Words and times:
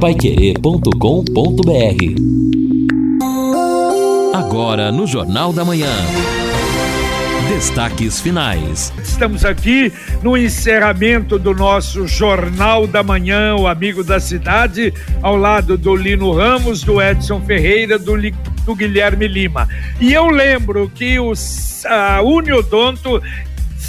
paiquerê.com.br 0.00 0.88
Agora 4.32 4.92
no 4.92 5.08
Jornal 5.08 5.52
da 5.52 5.64
Manhã. 5.64 5.90
Destaques 7.48 8.20
finais. 8.20 8.92
Estamos 9.02 9.44
aqui 9.44 9.92
no 10.22 10.36
encerramento 10.36 11.36
do 11.36 11.52
nosso 11.52 12.06
Jornal 12.06 12.86
da 12.86 13.02
Manhã, 13.02 13.56
o 13.56 13.66
Amigo 13.66 14.04
da 14.04 14.20
Cidade, 14.20 14.94
ao 15.20 15.36
lado 15.36 15.76
do 15.76 15.96
Lino 15.96 16.32
Ramos, 16.32 16.82
do 16.82 17.02
Edson 17.02 17.40
Ferreira, 17.40 17.98
do, 17.98 18.14
do 18.64 18.76
Guilherme 18.76 19.26
Lima. 19.26 19.68
E 20.00 20.14
eu 20.14 20.28
lembro 20.28 20.88
que 20.94 21.18
o 21.18 21.34
a 21.86 22.22
Uniodonto 22.22 23.22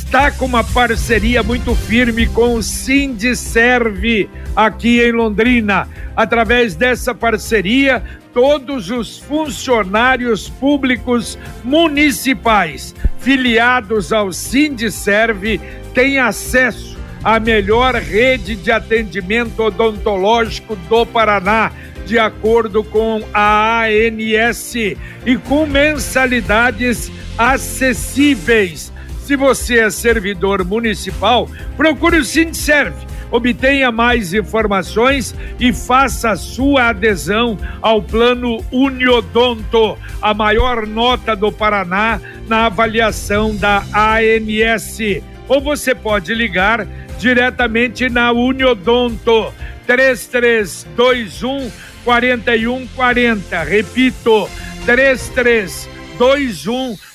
está 0.09 0.31
com 0.31 0.45
uma 0.45 0.63
parceria 0.63 1.43
muito 1.43 1.75
firme 1.75 2.25
com 2.25 2.55
o 2.55 2.63
Sindiserve 2.63 4.27
aqui 4.55 4.99
em 4.99 5.11
Londrina. 5.11 5.87
Através 6.15 6.73
dessa 6.73 7.13
parceria, 7.13 8.01
todos 8.33 8.89
os 8.89 9.19
funcionários 9.19 10.49
públicos 10.49 11.37
municipais 11.63 12.95
filiados 13.19 14.11
ao 14.11 14.33
Sindiserve 14.33 15.61
têm 15.93 16.17
acesso 16.17 16.97
à 17.23 17.39
melhor 17.39 17.93
rede 17.93 18.55
de 18.55 18.71
atendimento 18.71 19.61
odontológico 19.61 20.75
do 20.75 21.05
Paraná, 21.05 21.71
de 22.07 22.17
acordo 22.17 22.83
com 22.83 23.21
a 23.31 23.83
ANS, 23.83 24.73
e 24.75 25.37
com 25.47 25.67
mensalidades 25.67 27.11
acessíveis. 27.37 28.91
Se 29.29 29.35
você 29.35 29.77
é 29.77 29.91
servidor 29.91 30.65
municipal, 30.65 31.47
procure 31.77 32.17
o 32.17 32.25
Sindserve 32.25 33.05
Obtenha 33.29 33.91
mais 33.91 34.33
informações 34.33 35.35
e 35.59 35.71
faça 35.71 36.35
sua 36.35 36.89
adesão 36.89 37.55
ao 37.79 38.01
plano 38.01 38.65
Uniodonto, 38.71 39.95
a 40.19 40.33
maior 40.33 40.87
nota 40.87 41.35
do 41.35 41.51
Paraná 41.51 42.19
na 42.47 42.65
avaliação 42.65 43.55
da 43.55 43.83
ANS. 43.93 44.97
Ou 45.47 45.61
você 45.61 45.93
pode 45.93 46.33
ligar 46.33 46.87
diretamente 47.19 48.09
na 48.09 48.31
Uniodonto 48.31 49.53
3321 49.85 51.71
4140. 52.03 53.63
Repito, 53.63 54.49
3321 54.87 56.97
4140. 56.97 57.08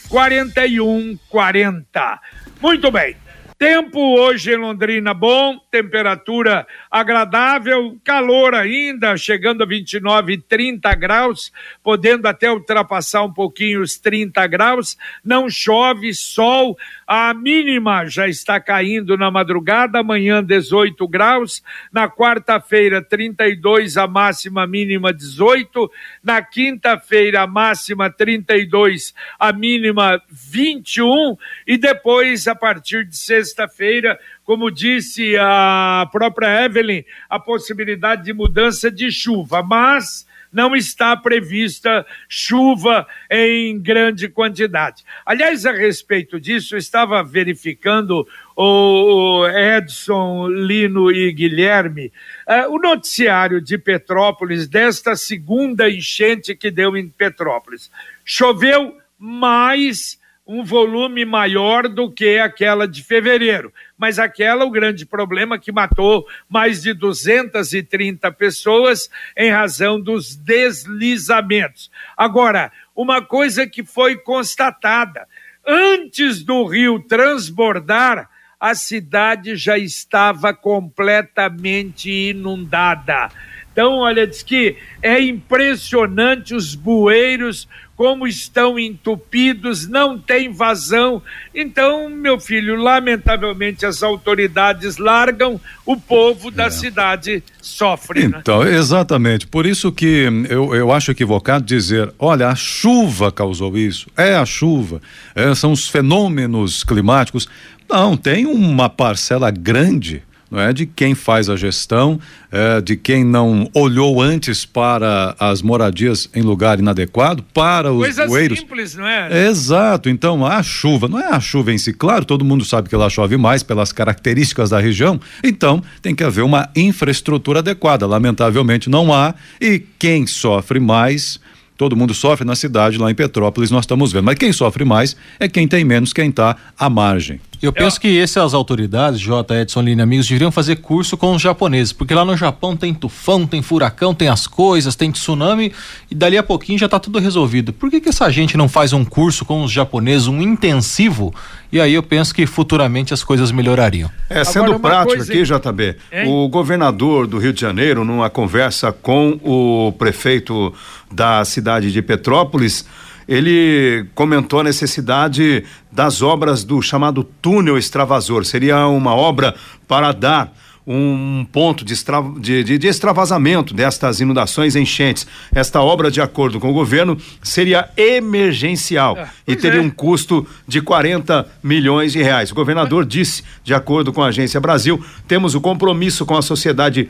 Muito 2.60 2.90
bem. 2.90 3.16
Tempo 3.56 4.18
hoje 4.18 4.52
em 4.52 4.56
Londrina 4.56 5.14
bom, 5.14 5.58
temperatura 5.70 6.66
agradável, 6.90 7.96
calor 8.02 8.52
ainda, 8.52 9.16
chegando 9.16 9.62
a 9.62 9.66
29 9.66 10.32
e 10.32 10.38
30 10.38 10.92
graus, 10.96 11.52
podendo 11.82 12.26
até 12.26 12.50
ultrapassar 12.50 13.22
um 13.22 13.32
pouquinho 13.32 13.80
os 13.80 13.96
30 13.96 14.44
graus. 14.48 14.98
Não 15.24 15.48
chove, 15.48 16.12
sol, 16.12 16.76
a 17.06 17.32
mínima 17.34 18.06
já 18.06 18.28
está 18.28 18.60
caindo 18.60 19.16
na 19.16 19.30
madrugada, 19.30 20.00
amanhã 20.00 20.42
18 20.42 21.06
graus, 21.08 21.62
na 21.92 22.08
quarta-feira 22.08 23.02
32, 23.02 23.96
a 23.96 24.06
máxima 24.06 24.66
mínima 24.66 25.12
18, 25.12 25.90
na 26.22 26.42
quinta-feira 26.42 27.42
a 27.42 27.46
máxima 27.46 28.10
32, 28.10 29.14
a 29.38 29.52
mínima 29.52 30.20
21 30.30 31.36
e 31.66 31.76
depois 31.76 32.46
a 32.46 32.54
partir 32.54 33.04
de 33.04 33.16
sexta 33.16 33.54
sexta-feira, 33.54 34.18
como 34.44 34.70
disse 34.70 35.36
a 35.38 36.08
própria 36.10 36.64
Evelyn, 36.64 37.04
a 37.28 37.38
possibilidade 37.38 38.24
de 38.24 38.32
mudança 38.32 38.90
de 38.90 39.10
chuva, 39.10 39.62
mas 39.62 40.26
não 40.54 40.74
está 40.74 41.16
prevista 41.16 42.06
chuva 42.28 43.06
em 43.30 43.78
grande 43.78 44.28
quantidade. 44.28 45.02
Aliás, 45.26 45.66
a 45.66 45.72
respeito 45.72 46.40
disso, 46.40 46.74
eu 46.74 46.78
estava 46.78 47.22
verificando 47.22 48.26
o 48.56 49.46
Edson, 49.48 50.48
Lino 50.48 51.10
e 51.10 51.32
Guilherme, 51.32 52.12
uh, 52.48 52.72
o 52.72 52.78
noticiário 52.78 53.60
de 53.60 53.76
Petrópolis 53.76 54.68
desta 54.68 55.16
segunda 55.16 55.90
enchente 55.90 56.54
que 56.54 56.70
deu 56.70 56.96
em 56.96 57.08
Petrópolis. 57.08 57.90
Choveu 58.24 58.96
mais 59.18 60.18
um 60.46 60.62
volume 60.62 61.24
maior 61.24 61.88
do 61.88 62.10
que 62.10 62.38
aquela 62.38 62.86
de 62.86 63.02
fevereiro. 63.02 63.72
Mas 63.96 64.18
aquela, 64.18 64.64
o 64.64 64.70
grande 64.70 65.06
problema 65.06 65.58
que 65.58 65.70
matou 65.70 66.26
mais 66.48 66.82
de 66.82 66.92
230 66.92 68.30
pessoas 68.32 69.08
em 69.36 69.50
razão 69.50 70.00
dos 70.00 70.34
deslizamentos. 70.34 71.90
Agora, 72.16 72.72
uma 72.94 73.22
coisa 73.22 73.66
que 73.66 73.84
foi 73.84 74.16
constatada: 74.16 75.28
antes 75.66 76.42
do 76.42 76.64
rio 76.64 77.00
transbordar, 77.00 78.28
a 78.58 78.74
cidade 78.74 79.56
já 79.56 79.76
estava 79.76 80.54
completamente 80.54 82.30
inundada. 82.30 83.28
Então, 83.74 83.98
olha, 83.98 84.24
diz 84.24 84.40
que 84.40 84.76
é 85.02 85.20
impressionante 85.20 86.54
os 86.54 86.76
bueiros 86.76 87.66
como 87.96 88.26
estão 88.26 88.78
entupidos, 88.78 89.88
não 89.88 90.16
tem 90.16 90.52
vazão. 90.52 91.20
Então, 91.52 92.08
meu 92.08 92.38
filho, 92.38 92.76
lamentavelmente 92.76 93.84
as 93.84 94.02
autoridades 94.02 94.96
largam, 94.96 95.60
o 95.84 95.96
povo 95.96 96.52
da 96.52 96.66
é. 96.66 96.70
cidade 96.70 97.42
sofre. 97.60 98.28
Né? 98.28 98.38
Então, 98.40 98.64
né? 98.64 98.76
exatamente. 98.76 99.46
Por 99.46 99.66
isso 99.66 99.92
que 99.92 100.28
eu, 100.48 100.72
eu 100.72 100.92
acho 100.92 101.10
equivocado 101.10 101.64
dizer: 101.64 102.12
olha, 102.18 102.48
a 102.48 102.54
chuva 102.54 103.32
causou 103.32 103.76
isso. 103.76 104.08
É 104.16 104.36
a 104.36 104.46
chuva, 104.46 105.02
é, 105.34 105.52
são 105.54 105.72
os 105.72 105.88
fenômenos 105.88 106.84
climáticos. 106.84 107.48
Não, 107.88 108.16
tem 108.16 108.46
uma 108.46 108.88
parcela 108.88 109.50
grande 109.50 110.22
não 110.50 110.60
é 110.60 110.72
de 110.72 110.86
quem 110.86 111.14
faz 111.14 111.48
a 111.48 111.56
gestão, 111.56 112.20
é, 112.50 112.80
de 112.80 112.96
quem 112.96 113.24
não 113.24 113.68
olhou 113.74 114.20
antes 114.20 114.64
para 114.64 115.34
as 115.38 115.62
moradias 115.62 116.28
em 116.34 116.42
lugar 116.42 116.78
inadequado, 116.78 117.42
para 117.54 117.92
os 117.92 117.98
Coisa 117.98 118.26
bueiros. 118.26 118.58
simples, 118.58 118.94
não 118.94 119.06
é? 119.06 119.46
Exato. 119.48 120.08
Então 120.08 120.44
a 120.46 120.62
chuva, 120.62 121.08
não 121.08 121.18
é 121.18 121.26
a 121.26 121.40
chuva 121.40 121.72
em 121.72 121.78
si, 121.78 121.92
claro, 121.92 122.24
todo 122.24 122.44
mundo 122.44 122.64
sabe 122.64 122.88
que 122.88 122.94
ela 122.94 123.10
chove 123.10 123.36
mais 123.36 123.62
pelas 123.62 123.92
características 123.92 124.70
da 124.70 124.80
região. 124.80 125.20
Então 125.42 125.82
tem 126.00 126.14
que 126.14 126.22
haver 126.22 126.42
uma 126.42 126.68
infraestrutura 126.76 127.58
adequada. 127.58 128.06
Lamentavelmente 128.06 128.88
não 128.88 129.12
há 129.12 129.34
e 129.60 129.82
quem 129.98 130.26
sofre 130.26 130.78
mais 130.78 131.40
Todo 131.76 131.96
mundo 131.96 132.14
sofre 132.14 132.46
na 132.46 132.54
cidade, 132.54 132.98
lá 132.98 133.10
em 133.10 133.14
Petrópolis, 133.14 133.70
nós 133.70 133.82
estamos 133.82 134.12
vendo. 134.12 134.24
Mas 134.24 134.36
quem 134.36 134.52
sofre 134.52 134.84
mais 134.84 135.16
é 135.40 135.48
quem 135.48 135.66
tem 135.66 135.84
menos, 135.84 136.12
quem 136.12 136.30
está 136.30 136.56
à 136.78 136.88
margem. 136.88 137.40
Eu 137.62 137.72
penso 137.72 138.00
que 138.00 138.18
essas 138.18 138.54
autoridades, 138.54 139.20
J. 139.20 139.60
Edson 139.60 139.82
Lina 139.82 140.02
Amigos, 140.02 140.26
deveriam 140.26 140.50
fazer 140.50 140.76
curso 140.76 141.16
com 141.16 141.34
os 141.34 141.42
japoneses, 141.42 141.92
porque 141.92 142.14
lá 142.14 142.24
no 142.24 142.36
Japão 142.36 142.76
tem 142.76 142.92
tufão, 142.92 143.46
tem 143.46 143.62
furacão, 143.62 144.14
tem 144.14 144.28
as 144.28 144.46
coisas, 144.46 144.94
tem 144.94 145.10
tsunami, 145.10 145.72
e 146.10 146.14
dali 146.14 146.36
a 146.36 146.42
pouquinho 146.42 146.78
já 146.78 146.86
está 146.86 146.98
tudo 146.98 147.18
resolvido. 147.18 147.72
Por 147.72 147.90
que, 147.90 148.00
que 148.00 148.08
essa 148.08 148.30
gente 148.30 148.56
não 148.56 148.68
faz 148.68 148.92
um 148.92 149.04
curso 149.04 149.44
com 149.44 149.62
os 149.62 149.70
japoneses, 149.70 150.26
um 150.26 150.40
intensivo? 150.40 151.34
E 151.72 151.80
aí 151.80 151.94
eu 151.94 152.02
penso 152.02 152.34
que 152.34 152.46
futuramente 152.46 153.12
as 153.12 153.24
coisas 153.24 153.50
melhorariam. 153.50 154.10
É, 154.30 154.44
sendo 154.44 154.74
Agora, 154.74 154.78
prático 154.78 155.16
coisa... 155.16 155.32
aqui, 155.32 155.42
JB, 155.42 155.96
hein? 156.12 156.28
o 156.28 156.48
governador 156.48 157.26
do 157.26 157.38
Rio 157.38 157.52
de 157.52 157.60
Janeiro, 157.60 158.04
numa 158.04 158.30
conversa 158.30 158.92
com 158.92 159.38
o 159.42 159.92
prefeito 159.92 160.72
da 161.10 161.44
cidade 161.44 161.90
de 161.90 162.00
Petrópolis, 162.00 162.84
ele 163.28 164.06
comentou 164.14 164.60
a 164.60 164.64
necessidade 164.64 165.64
das 165.90 166.22
obras 166.22 166.64
do 166.64 166.80
chamado 166.82 167.24
túnel 167.24 167.78
extravasor. 167.78 168.44
Seria 168.44 168.86
uma 168.86 169.14
obra 169.14 169.54
para 169.86 170.12
dar 170.12 170.52
um 170.86 171.46
ponto 171.50 171.84
de, 171.84 171.94
extra, 171.94 172.22
de, 172.38 172.62
de, 172.62 172.78
de, 172.78 172.86
extravasamento 172.86 173.72
destas 173.72 174.20
inundações 174.20 174.76
enchentes. 174.76 175.26
Esta 175.54 175.80
obra, 175.80 176.10
de 176.10 176.20
acordo 176.20 176.60
com 176.60 176.70
o 176.70 176.74
governo, 176.74 177.16
seria 177.42 177.88
emergencial 177.96 179.16
é, 179.16 179.28
e 179.46 179.56
teria 179.56 179.80
é. 179.80 179.82
um 179.82 179.90
custo 179.90 180.46
de 180.68 180.82
40 180.82 181.46
milhões 181.62 182.12
de 182.12 182.22
reais. 182.22 182.50
O 182.50 182.54
governador 182.54 183.06
disse, 183.06 183.42
de 183.62 183.72
acordo 183.72 184.12
com 184.12 184.22
a 184.22 184.26
Agência 184.26 184.60
Brasil, 184.60 185.02
temos 185.26 185.54
o 185.54 185.60
compromisso 185.60 186.26
com 186.26 186.36
a 186.36 186.42
sociedade 186.42 187.08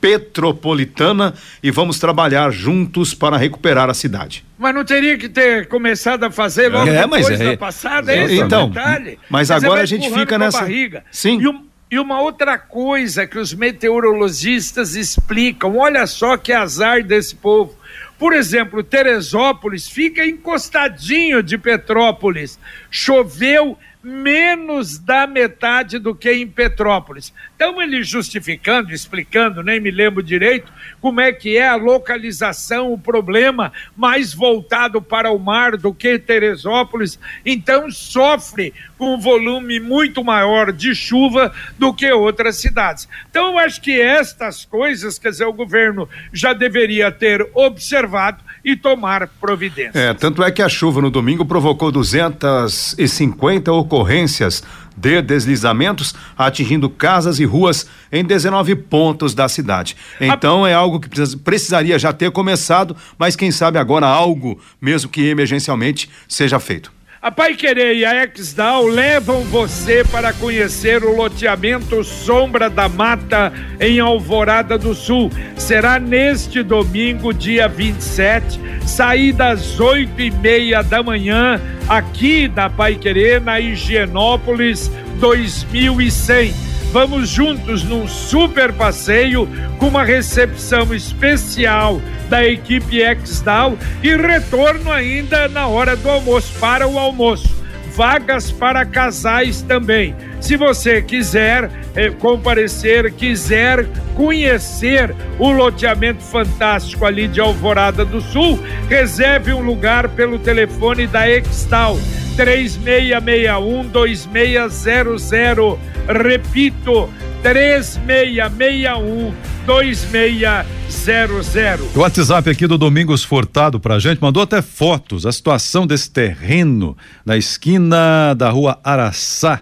petropolitana 0.00 1.34
e 1.62 1.70
vamos 1.70 1.98
trabalhar 1.98 2.50
juntos 2.50 3.14
para 3.14 3.36
recuperar 3.36 3.90
a 3.90 3.94
cidade. 3.94 4.44
Mas 4.58 4.74
não 4.74 4.84
teria 4.84 5.16
que 5.16 5.28
ter 5.28 5.68
começado 5.68 6.24
a 6.24 6.30
fazer 6.30 6.68
logo 6.68 6.88
é, 6.88 7.02
depois 7.02 7.28
é, 7.30 7.50
da 7.50 7.56
passada, 7.56 8.14
é, 8.14 8.34
então, 8.34 8.68
detalhe. 8.70 9.18
Mas 9.28 9.50
agora 9.50 9.82
a 9.82 9.86
gente 9.86 10.10
fica 10.10 10.38
nessa 10.38 10.60
barriga. 10.60 11.04
Sim. 11.10 11.40
E, 11.40 11.48
um, 11.48 11.64
e 11.90 11.98
uma 11.98 12.20
outra 12.20 12.58
coisa 12.58 13.26
que 13.26 13.38
os 13.38 13.54
meteorologistas 13.54 14.94
explicam, 14.94 15.76
olha 15.76 16.06
só 16.06 16.36
que 16.36 16.52
azar 16.52 17.02
desse 17.02 17.34
povo. 17.34 17.76
Por 18.18 18.32
exemplo, 18.32 18.82
Teresópolis 18.82 19.88
fica 19.88 20.26
encostadinho 20.26 21.42
de 21.42 21.56
Petrópolis. 21.56 22.58
Choveu 22.90 23.78
menos 24.08 24.98
da 24.98 25.26
metade 25.26 25.98
do 25.98 26.14
que 26.14 26.32
em 26.32 26.48
Petrópolis. 26.48 27.32
Então, 27.54 27.80
ele 27.80 28.02
justificando, 28.02 28.92
explicando, 28.92 29.62
nem 29.62 29.78
me 29.78 29.90
lembro 29.90 30.22
direito, 30.22 30.72
como 31.00 31.20
é 31.20 31.32
que 31.32 31.56
é 31.56 31.68
a 31.68 31.76
localização, 31.76 32.92
o 32.92 32.98
problema 32.98 33.72
mais 33.96 34.32
voltado 34.32 35.02
para 35.02 35.30
o 35.30 35.38
mar 35.38 35.76
do 35.76 35.92
que 35.92 36.18
Teresópolis. 36.18 37.18
Então, 37.44 37.90
sofre 37.90 38.72
com 38.96 39.14
um 39.14 39.20
volume 39.20 39.78
muito 39.78 40.24
maior 40.24 40.72
de 40.72 40.94
chuva 40.94 41.54
do 41.78 41.92
que 41.92 42.10
outras 42.10 42.56
cidades. 42.56 43.08
Então, 43.30 43.52
eu 43.52 43.58
acho 43.58 43.80
que 43.80 44.00
estas 44.00 44.64
coisas, 44.64 45.18
quer 45.18 45.30
dizer, 45.30 45.44
o 45.44 45.52
governo 45.52 46.08
já 46.32 46.52
deveria 46.52 47.12
ter 47.12 47.48
observado 47.54 48.42
e 48.68 48.76
tomar 48.76 49.26
providências. 49.40 49.96
É, 49.96 50.12
tanto 50.12 50.42
é 50.42 50.50
que 50.50 50.60
a 50.60 50.68
chuva 50.68 51.00
no 51.00 51.10
domingo 51.10 51.44
provocou 51.44 51.90
250 51.90 53.72
ocorrências 53.72 54.62
de 54.94 55.22
deslizamentos, 55.22 56.14
atingindo 56.36 56.90
casas 56.90 57.38
e 57.38 57.44
ruas 57.44 57.86
em 58.12 58.22
19 58.22 58.74
pontos 58.74 59.32
da 59.32 59.48
cidade. 59.48 59.96
Então 60.20 60.66
é 60.66 60.74
algo 60.74 61.00
que 61.00 61.08
precisaria 61.38 61.98
já 61.98 62.12
ter 62.12 62.30
começado, 62.30 62.94
mas 63.16 63.36
quem 63.36 63.50
sabe 63.50 63.78
agora 63.78 64.06
algo, 64.06 64.60
mesmo 64.80 65.08
que 65.08 65.28
emergencialmente, 65.28 66.10
seja 66.28 66.60
feito. 66.60 66.97
A 67.20 67.32
Pai 67.32 67.56
Querer 67.56 67.96
e 67.96 68.04
a 68.04 68.24
Exdal 68.24 68.86
levam 68.86 69.42
você 69.42 70.04
para 70.04 70.32
conhecer 70.32 71.02
o 71.02 71.16
loteamento 71.16 72.04
Sombra 72.04 72.70
da 72.70 72.88
Mata 72.88 73.52
em 73.80 73.98
Alvorada 73.98 74.78
do 74.78 74.94
Sul. 74.94 75.28
Será 75.56 75.98
neste 75.98 76.62
domingo, 76.62 77.34
dia 77.34 77.66
27, 77.66 78.60
saída 78.86 79.48
às 79.48 79.80
oito 79.80 80.22
e 80.22 80.30
meia 80.30 80.80
da 80.80 81.02
manhã, 81.02 81.60
aqui 81.88 82.46
da 82.46 82.70
Pai 82.70 82.94
Querer, 82.94 83.40
na 83.40 83.58
Higienópolis 83.58 84.88
2100 85.18 86.68
Vamos 86.90 87.28
juntos 87.28 87.84
num 87.84 88.08
super 88.08 88.72
passeio 88.72 89.46
com 89.78 89.88
uma 89.88 90.04
recepção 90.04 90.94
especial 90.94 92.00
da 92.28 92.44
equipe 92.44 93.00
Exdal 93.00 93.76
e 94.02 94.16
retorno 94.16 94.90
ainda 94.90 95.48
na 95.48 95.66
hora 95.66 95.96
do 95.96 96.08
almoço, 96.08 96.52
para 96.58 96.86
o 96.86 96.98
almoço. 96.98 97.56
Vagas 97.94 98.50
para 98.50 98.84
casais 98.84 99.62
também. 99.62 100.14
Se 100.40 100.56
você 100.56 101.02
quiser 101.02 101.68
eh, 101.96 102.10
comparecer, 102.10 103.12
quiser 103.12 103.86
conhecer 104.14 105.14
o 105.38 105.50
loteamento 105.50 106.22
fantástico 106.22 107.04
ali 107.04 107.26
de 107.26 107.40
Alvorada 107.40 108.04
do 108.04 108.20
Sul, 108.20 108.58
reserve 108.88 109.52
um 109.52 109.60
lugar 109.60 110.08
pelo 110.10 110.38
telefone 110.38 111.06
da 111.08 111.28
Exdal 111.28 111.98
3661 112.38 113.88
2600 113.88 115.76
Repito, 116.06 117.10
3661 117.42 119.34
2600. 119.66 121.94
O 121.94 122.00
WhatsApp 122.00 122.48
aqui 122.48 122.66
do 122.68 122.78
Domingos 122.78 123.24
Furtado 123.24 123.80
pra 123.80 123.98
gente 123.98 124.22
mandou 124.22 124.42
até 124.42 124.62
fotos, 124.62 125.26
a 125.26 125.32
situação 125.32 125.86
desse 125.86 126.10
terreno 126.10 126.96
na 127.26 127.36
esquina 127.36 128.32
da 128.34 128.48
rua 128.50 128.78
Araçá. 128.84 129.60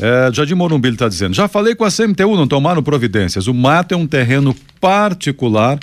É, 0.00 0.30
Jardim 0.32 0.54
Morumbi 0.54 0.88
está 0.88 1.08
dizendo, 1.08 1.34
já 1.34 1.46
falei 1.46 1.76
com 1.76 1.84
a 1.84 1.90
CMTU, 1.90 2.36
não 2.36 2.48
tomaram 2.48 2.82
providências. 2.82 3.46
O 3.46 3.54
mato 3.54 3.94
é 3.94 3.96
um 3.96 4.06
terreno 4.06 4.56
particular 4.80 5.78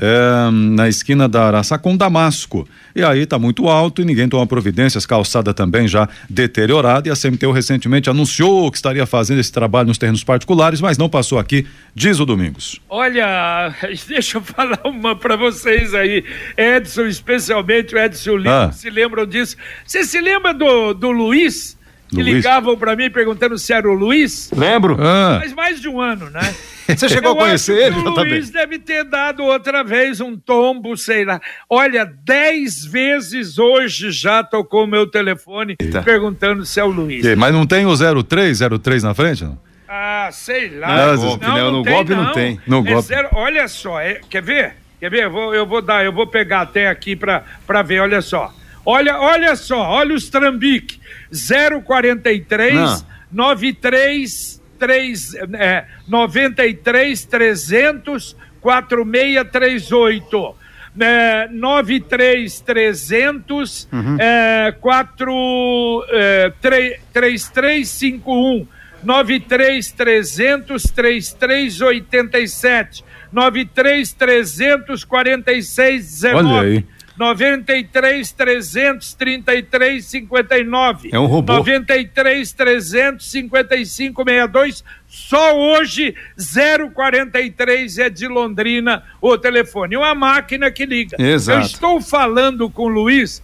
é, 0.00 0.50
na 0.50 0.88
esquina 0.88 1.28
da 1.28 1.44
Araçá 1.44 1.78
com 1.78 1.96
Damasco. 1.96 2.66
E 2.96 3.04
aí 3.04 3.20
está 3.20 3.38
muito 3.38 3.68
alto 3.68 4.00
e 4.00 4.04
ninguém 4.04 4.28
toma 4.28 4.46
providências, 4.46 5.04
calçada 5.04 5.52
também 5.52 5.86
já 5.86 6.08
deteriorada. 6.28 7.08
E 7.08 7.12
a 7.12 7.14
CMTU 7.14 7.52
recentemente 7.52 8.08
anunciou 8.08 8.70
que 8.70 8.78
estaria 8.78 9.04
fazendo 9.06 9.38
esse 9.38 9.52
trabalho 9.52 9.88
nos 9.88 9.98
terrenos 9.98 10.24
particulares, 10.24 10.80
mas 10.80 10.96
não 10.96 11.08
passou 11.08 11.38
aqui, 11.38 11.66
diz 11.94 12.18
o 12.18 12.24
Domingos. 12.24 12.80
Olha, 12.88 13.74
deixa 14.08 14.38
eu 14.38 14.42
falar 14.42 14.80
uma 14.84 15.14
para 15.14 15.36
vocês 15.36 15.94
aí. 15.94 16.24
Edson, 16.56 17.06
especialmente 17.06 17.94
o 17.94 17.98
Edson 17.98 18.36
Lima, 18.36 18.64
ah. 18.64 18.72
se 18.72 18.88
lembram 18.88 19.26
disso. 19.26 19.56
Você 19.84 20.04
se 20.04 20.20
lembra 20.20 20.54
do, 20.54 20.94
do 20.94 21.10
Luiz? 21.10 21.78
Que 22.10 22.22
Luiz? 22.22 22.36
ligavam 22.36 22.76
para 22.76 22.96
mim 22.96 23.10
perguntando 23.10 23.56
se 23.56 23.72
era 23.72 23.88
o 23.88 23.94
Luiz? 23.94 24.50
Lembro. 24.54 24.96
Ah. 25.00 25.38
Faz 25.40 25.52
mais 25.52 25.80
de 25.80 25.88
um 25.88 26.00
ano, 26.00 26.28
né? 26.30 26.40
Você 26.88 27.08
chegou 27.08 27.30
eu 27.30 27.36
a 27.36 27.40
conhecer 27.44 27.76
ele, 27.76 27.96
O 27.96 28.10
Luiz 28.10 28.50
deve 28.50 28.78
ter 28.78 29.04
dado 29.04 29.44
outra 29.44 29.84
vez 29.84 30.20
um 30.20 30.36
tombo, 30.36 30.96
sei 30.96 31.24
lá. 31.24 31.40
Olha, 31.68 32.04
dez 32.04 32.84
vezes 32.84 33.58
hoje 33.58 34.10
já 34.10 34.42
tocou 34.42 34.88
meu 34.88 35.06
telefone 35.06 35.76
Eita. 35.80 36.02
perguntando 36.02 36.64
se 36.64 36.80
é 36.80 36.84
o 36.84 36.88
Luiz. 36.88 37.24
E, 37.24 37.36
mas 37.36 37.54
não 37.54 37.64
tem 37.64 37.86
o 37.86 38.24
03, 38.24 38.58
03 38.82 39.02
na 39.04 39.14
frente, 39.14 39.44
não? 39.44 39.58
Ah, 39.88 40.28
sei 40.32 40.78
lá. 40.78 41.14
Não, 41.14 41.16
golpe, 41.16 41.46
não, 41.46 41.56
não, 41.56 41.72
no 41.72 41.82
tem, 41.82 41.92
golpe 41.92 42.14
não, 42.14 42.24
não 42.24 42.32
tem. 42.32 42.60
No 42.66 42.78
é 42.78 42.92
golpe. 42.92 43.08
Zero, 43.08 43.28
olha 43.32 43.66
só, 43.68 44.00
é, 44.00 44.20
quer 44.28 44.42
ver? 44.42 44.74
Quer 45.00 45.10
ver? 45.10 45.24
Eu 45.24 45.30
vou, 45.30 45.54
eu 45.54 45.66
vou 45.66 45.82
dar, 45.82 46.04
eu 46.04 46.12
vou 46.12 46.26
pegar 46.26 46.62
até 46.62 46.88
aqui 46.88 47.16
para 47.16 47.82
ver, 47.82 48.00
olha 48.00 48.20
só. 48.20 48.52
Olha, 48.84 49.18
olha 49.18 49.56
só, 49.56 49.78
olha 49.78 50.14
os 50.14 50.28
trambique. 50.28 51.00
043 51.84 52.74
não. 52.74 53.06
93 53.32 54.60
3, 54.80 55.34
é, 55.54 55.84
93 56.08 57.24
300 57.24 58.36
4638. 58.60 60.56
É, 60.98 61.46
93 61.52 62.60
300 62.60 63.88
uhum. 63.92 64.16
é, 64.18 64.74
4 64.80 66.04
é, 66.08 66.52
3, 66.60 67.00
3351 67.12 68.66
93 69.02 69.92
300 69.92 70.82
3387 70.82 73.04
93 73.32 74.12
300 74.12 75.04
4619 75.04 76.34
Olha 76.34 76.60
aí. 76.60 76.84
93 77.20 78.32
333 78.32 80.02
59. 80.06 81.10
É 81.12 81.18
um 81.18 81.26
robô. 81.26 81.52
93 81.52 82.50
355 82.50 84.24
62. 84.24 84.82
Só 85.06 85.54
hoje 85.54 86.14
043 86.94 87.98
é 87.98 88.08
de 88.08 88.26
Londrina 88.26 89.04
o 89.20 89.36
telefone. 89.36 89.98
Uma 89.98 90.14
máquina 90.14 90.70
que 90.70 90.86
liga. 90.86 91.16
Exato. 91.20 91.58
Eu 91.58 91.62
estou 91.62 92.00
falando 92.00 92.70
com 92.70 92.84
o 92.84 92.88
Luiz 92.88 93.42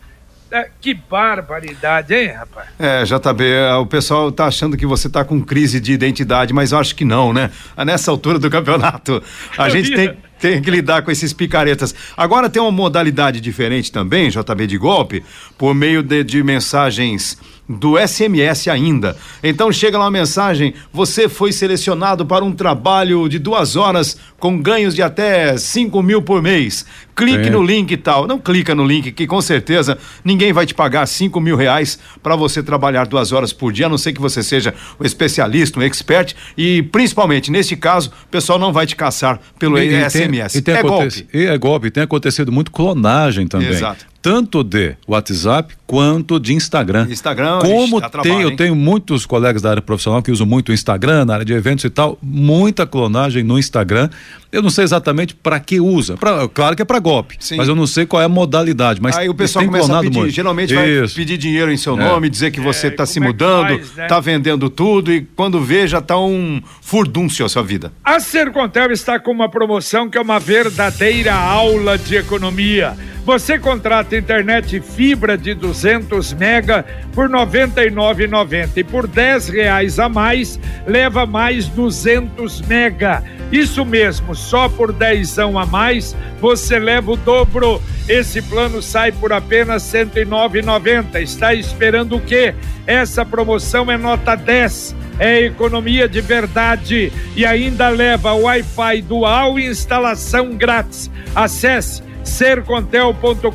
é, 0.50 0.70
que 0.81 0.94
barbaridade, 0.94 2.14
hein, 2.14 2.29
rapaz? 2.29 2.69
É, 2.79 3.02
JB, 3.02 3.44
é, 3.44 3.75
o 3.75 3.84
pessoal 3.84 4.31
tá 4.31 4.46
achando 4.46 4.76
que 4.76 4.87
você 4.87 5.08
tá 5.08 5.25
com 5.25 5.43
crise 5.43 5.81
de 5.81 5.93
identidade, 5.93 6.55
mas 6.55 6.70
eu 6.70 6.79
acho 6.79 6.94
que 6.94 7.05
não, 7.05 7.32
né? 7.32 7.50
Nessa 7.84 8.12
altura 8.12 8.38
do 8.38 8.49
campeonato, 8.49 9.20
a 9.58 9.69
gente 9.69 9.93
tem, 9.93 10.17
tem 10.40 10.60
que 10.60 10.70
lidar 10.70 11.02
com 11.02 11.10
esses 11.10 11.32
picaretas. 11.32 11.94
Agora 12.16 12.48
tem 12.48 12.60
uma 12.60 12.72
modalidade 12.72 13.40
diferente 13.40 13.90
também, 13.90 14.31
JB 14.31 14.66
de 14.66 14.78
golpe, 14.78 15.24
por 15.56 15.74
meio 15.74 16.02
de, 16.02 16.22
de 16.22 16.43
mensagens 16.43 17.38
do 17.69 17.99
SMS 17.99 18.69
ainda. 18.69 19.17
Então 19.43 19.73
chega 19.73 19.99
lá 19.99 20.05
uma 20.05 20.11
mensagem: 20.11 20.75
você 20.93 21.29
foi 21.29 21.53
selecionado 21.53 22.25
para 22.25 22.44
um 22.44 22.53
trabalho 22.53 23.29
de 23.29 23.39
duas 23.39 23.77
horas 23.77 24.17
com 24.39 24.61
ganhos 24.61 24.94
de 24.94 25.03
até 25.03 25.56
5 25.56 26.03
mil 26.03 26.23
por 26.23 26.43
mês. 26.43 26.87
Clique 27.15 27.49
é. 27.49 27.51
no 27.51 27.63
link 27.63 27.91
e 27.91 27.96
tal. 27.96 28.27
Não 28.27 28.39
clica 28.39 28.75
no 28.75 28.85
link, 28.85 29.11
que 29.11 29.27
com 29.27 29.41
certeza 29.41 29.96
ninguém 30.25 30.53
vai 30.53 30.67
te 30.67 30.75
pagar 30.75 31.06
5 31.06 31.41
mil 31.41 31.56
reais 31.56 31.99
para 32.23 32.37
você 32.37 32.63
trabalhar 32.63 33.06
duas 33.06 33.32
horas 33.32 33.53
por 33.53 33.73
dia, 33.73 33.87
a 33.87 33.89
não 33.89 33.99
ser 33.99 34.13
que 34.13 34.20
você 34.20 34.43
seja 34.43 34.75
um 35.01 35.05
especialista, 35.05 35.81
um 35.81 35.82
expert. 35.82 36.35
E 36.56 36.82
principalmente 36.82 37.51
neste 37.51 37.75
caso, 37.75 38.13
o 38.25 38.29
pessoal 38.29 38.58
não 38.58 38.73
vai 38.73 38.87
te 38.87 38.94
caçar 38.94 39.41
pelo 39.58 39.79
e, 39.79 40.08
SMS. 40.08 40.55
E 40.56 40.63
tem, 40.63 40.75
e 40.75 40.77
tem 40.77 40.77
é 40.77 40.82
golpe. 40.82 41.29
E 41.32 41.46
é 41.46 41.58
golpe. 41.58 41.91
Tem 41.91 42.03
acontecido 42.03 42.53
muito 42.53 42.70
clonagem 42.70 43.46
também. 43.46 43.69
Exato 43.69 44.16
tanto 44.26 44.64
de 44.64 44.96
WhatsApp 45.06 45.76
quanto 45.86 46.40
de 46.40 46.52
Instagram. 46.52 47.06
Instagram, 47.08 47.60
como 47.60 48.00
tem, 48.00 48.10
trabalho, 48.10 48.42
eu 48.42 48.56
tenho 48.56 48.74
muitos 48.74 49.24
colegas 49.24 49.62
da 49.62 49.70
área 49.70 49.80
profissional 49.80 50.20
que 50.20 50.32
usam 50.32 50.44
muito 50.44 50.70
o 50.70 50.72
Instagram, 50.72 51.24
na 51.24 51.34
área 51.34 51.44
de 51.44 51.52
eventos 51.52 51.84
e 51.84 51.90
tal, 51.90 52.18
muita 52.20 52.84
clonagem 52.84 53.44
no 53.44 53.56
Instagram. 53.56 54.10
Eu 54.53 54.62
não 54.62 54.70
sei 54.70 54.84
exatamente 54.84 55.34
para 55.34 55.58
que 55.58 55.81
usa. 55.81 56.17
Pra, 56.17 56.48
claro 56.48 56.76
que 56.76 56.82
é 56.82 56.84
para 56.84 56.98
golpe, 56.98 57.36
Sim. 57.41 57.56
mas 57.56 57.69
eu 57.69 57.74
não 57.74 57.86
sei 57.86 58.06
qual 58.06 58.22
é 58.22 58.24
a 58.24 58.29
modalidade. 58.29 59.00
Mas 59.03 59.17
aí 59.17 59.29
o 59.29 59.34
pessoal 59.34 59.65
começa 59.65 59.98
a 59.98 60.00
pedir, 60.00 60.19
muito. 60.19 60.31
geralmente 60.31 60.74
Isso. 60.74 61.15
vai 61.15 61.24
pedir 61.24 61.36
dinheiro 61.36 61.72
em 61.72 61.76
seu 61.76 61.94
é. 61.94 62.05
nome, 62.05 62.29
dizer 62.29 62.50
que 62.50 62.60
você 62.60 62.88
está 62.88 63.03
é, 63.03 63.06
se 63.06 63.19
é 63.19 63.22
mudando, 63.22 63.72
está 63.72 64.03
é 64.03 64.03
né? 64.03 64.08
Tá 64.08 64.20
vendendo 64.20 64.70
tudo 64.70 65.12
e 65.12 65.22
quando 65.36 65.60
vê 65.60 65.86
já 65.86 65.98
está 65.98 66.19
um 66.19 66.60
furdúncio 66.81 67.44
a 67.44 67.48
sua 67.48 67.62
vida. 67.62 67.93
A 68.05 68.20
Sercontel 68.20 68.93
está 68.93 69.19
com 69.19 69.31
uma 69.31 69.48
promoção 69.48 70.08
que 70.08 70.17
é 70.17 70.20
uma 70.20 70.38
verdadeira 70.38 71.34
aula 71.34 71.98
de 71.98 72.17
economia. 72.17 72.96
Você 73.26 73.58
contrata 73.58 74.17
internet 74.17 74.81
fibra 74.81 75.36
de 75.36 75.53
200 75.53 76.32
mega 76.34 76.84
por 77.12 77.29
R$ 77.29 77.36
99,90 77.36 78.70
e 78.76 78.84
por 78.84 79.06
R$ 79.06 79.38
reais 79.50 79.98
a 79.98 80.08
mais 80.08 80.60
leva 80.86 81.26
mais 81.26 81.67
200 81.67 82.60
mega 82.62 83.24
Isso 83.50 83.84
mesmo, 83.84 84.34
só 84.34 84.69
por 84.69 84.93
dezão 84.93 85.58
a 85.58 85.65
mais 85.65 86.17
você 86.41 86.79
leva 86.79 87.12
o 87.12 87.17
dobro. 87.17 87.81
Esse 88.08 88.43
plano 88.43 88.81
sai 88.82 89.12
por 89.12 89.32
apenas 89.32 89.93
R$ 89.93 90.06
109,90. 90.06 91.20
Está 91.20 91.55
esperando 91.55 92.17
o 92.17 92.20
quê? 92.20 92.55
Essa 92.86 93.24
promoção 93.24 93.91
é 93.91 93.96
nota 93.96 94.34
10 94.34 94.94
é 95.19 95.41
economia 95.41 96.08
de 96.08 96.20
verdade 96.20 97.12
e 97.34 97.44
ainda 97.44 97.88
leva 97.88 98.34
Wi-Fi 98.34 99.03
dual 99.03 99.58
e 99.58 99.67
instalação 99.67 100.55
grátis. 100.55 101.10
Acesse 101.34 102.03
sercontel.com.br 102.22 103.50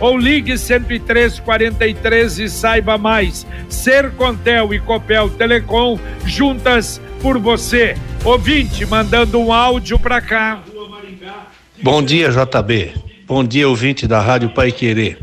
ou 0.00 0.18
ligue 0.18 0.56
10343 0.56 2.38
e 2.38 2.48
saiba 2.48 2.98
mais. 2.98 3.46
Sercontel 3.68 4.74
e 4.74 4.80
Copel 4.80 5.28
Telecom 5.30 5.98
juntas 6.24 7.00
por 7.22 7.38
você. 7.38 7.96
Ouvinte, 8.24 8.84
mandando 8.84 9.40
um 9.40 9.50
áudio 9.50 9.98
para 9.98 10.20
cá. 10.20 10.62
Bom 11.82 12.02
dia, 12.02 12.30
JB. 12.30 12.92
Bom 13.26 13.42
dia, 13.42 13.66
ouvinte 13.66 14.06
da 14.06 14.20
Rádio 14.20 14.50
Pai 14.50 14.70
Querer. 14.70 15.18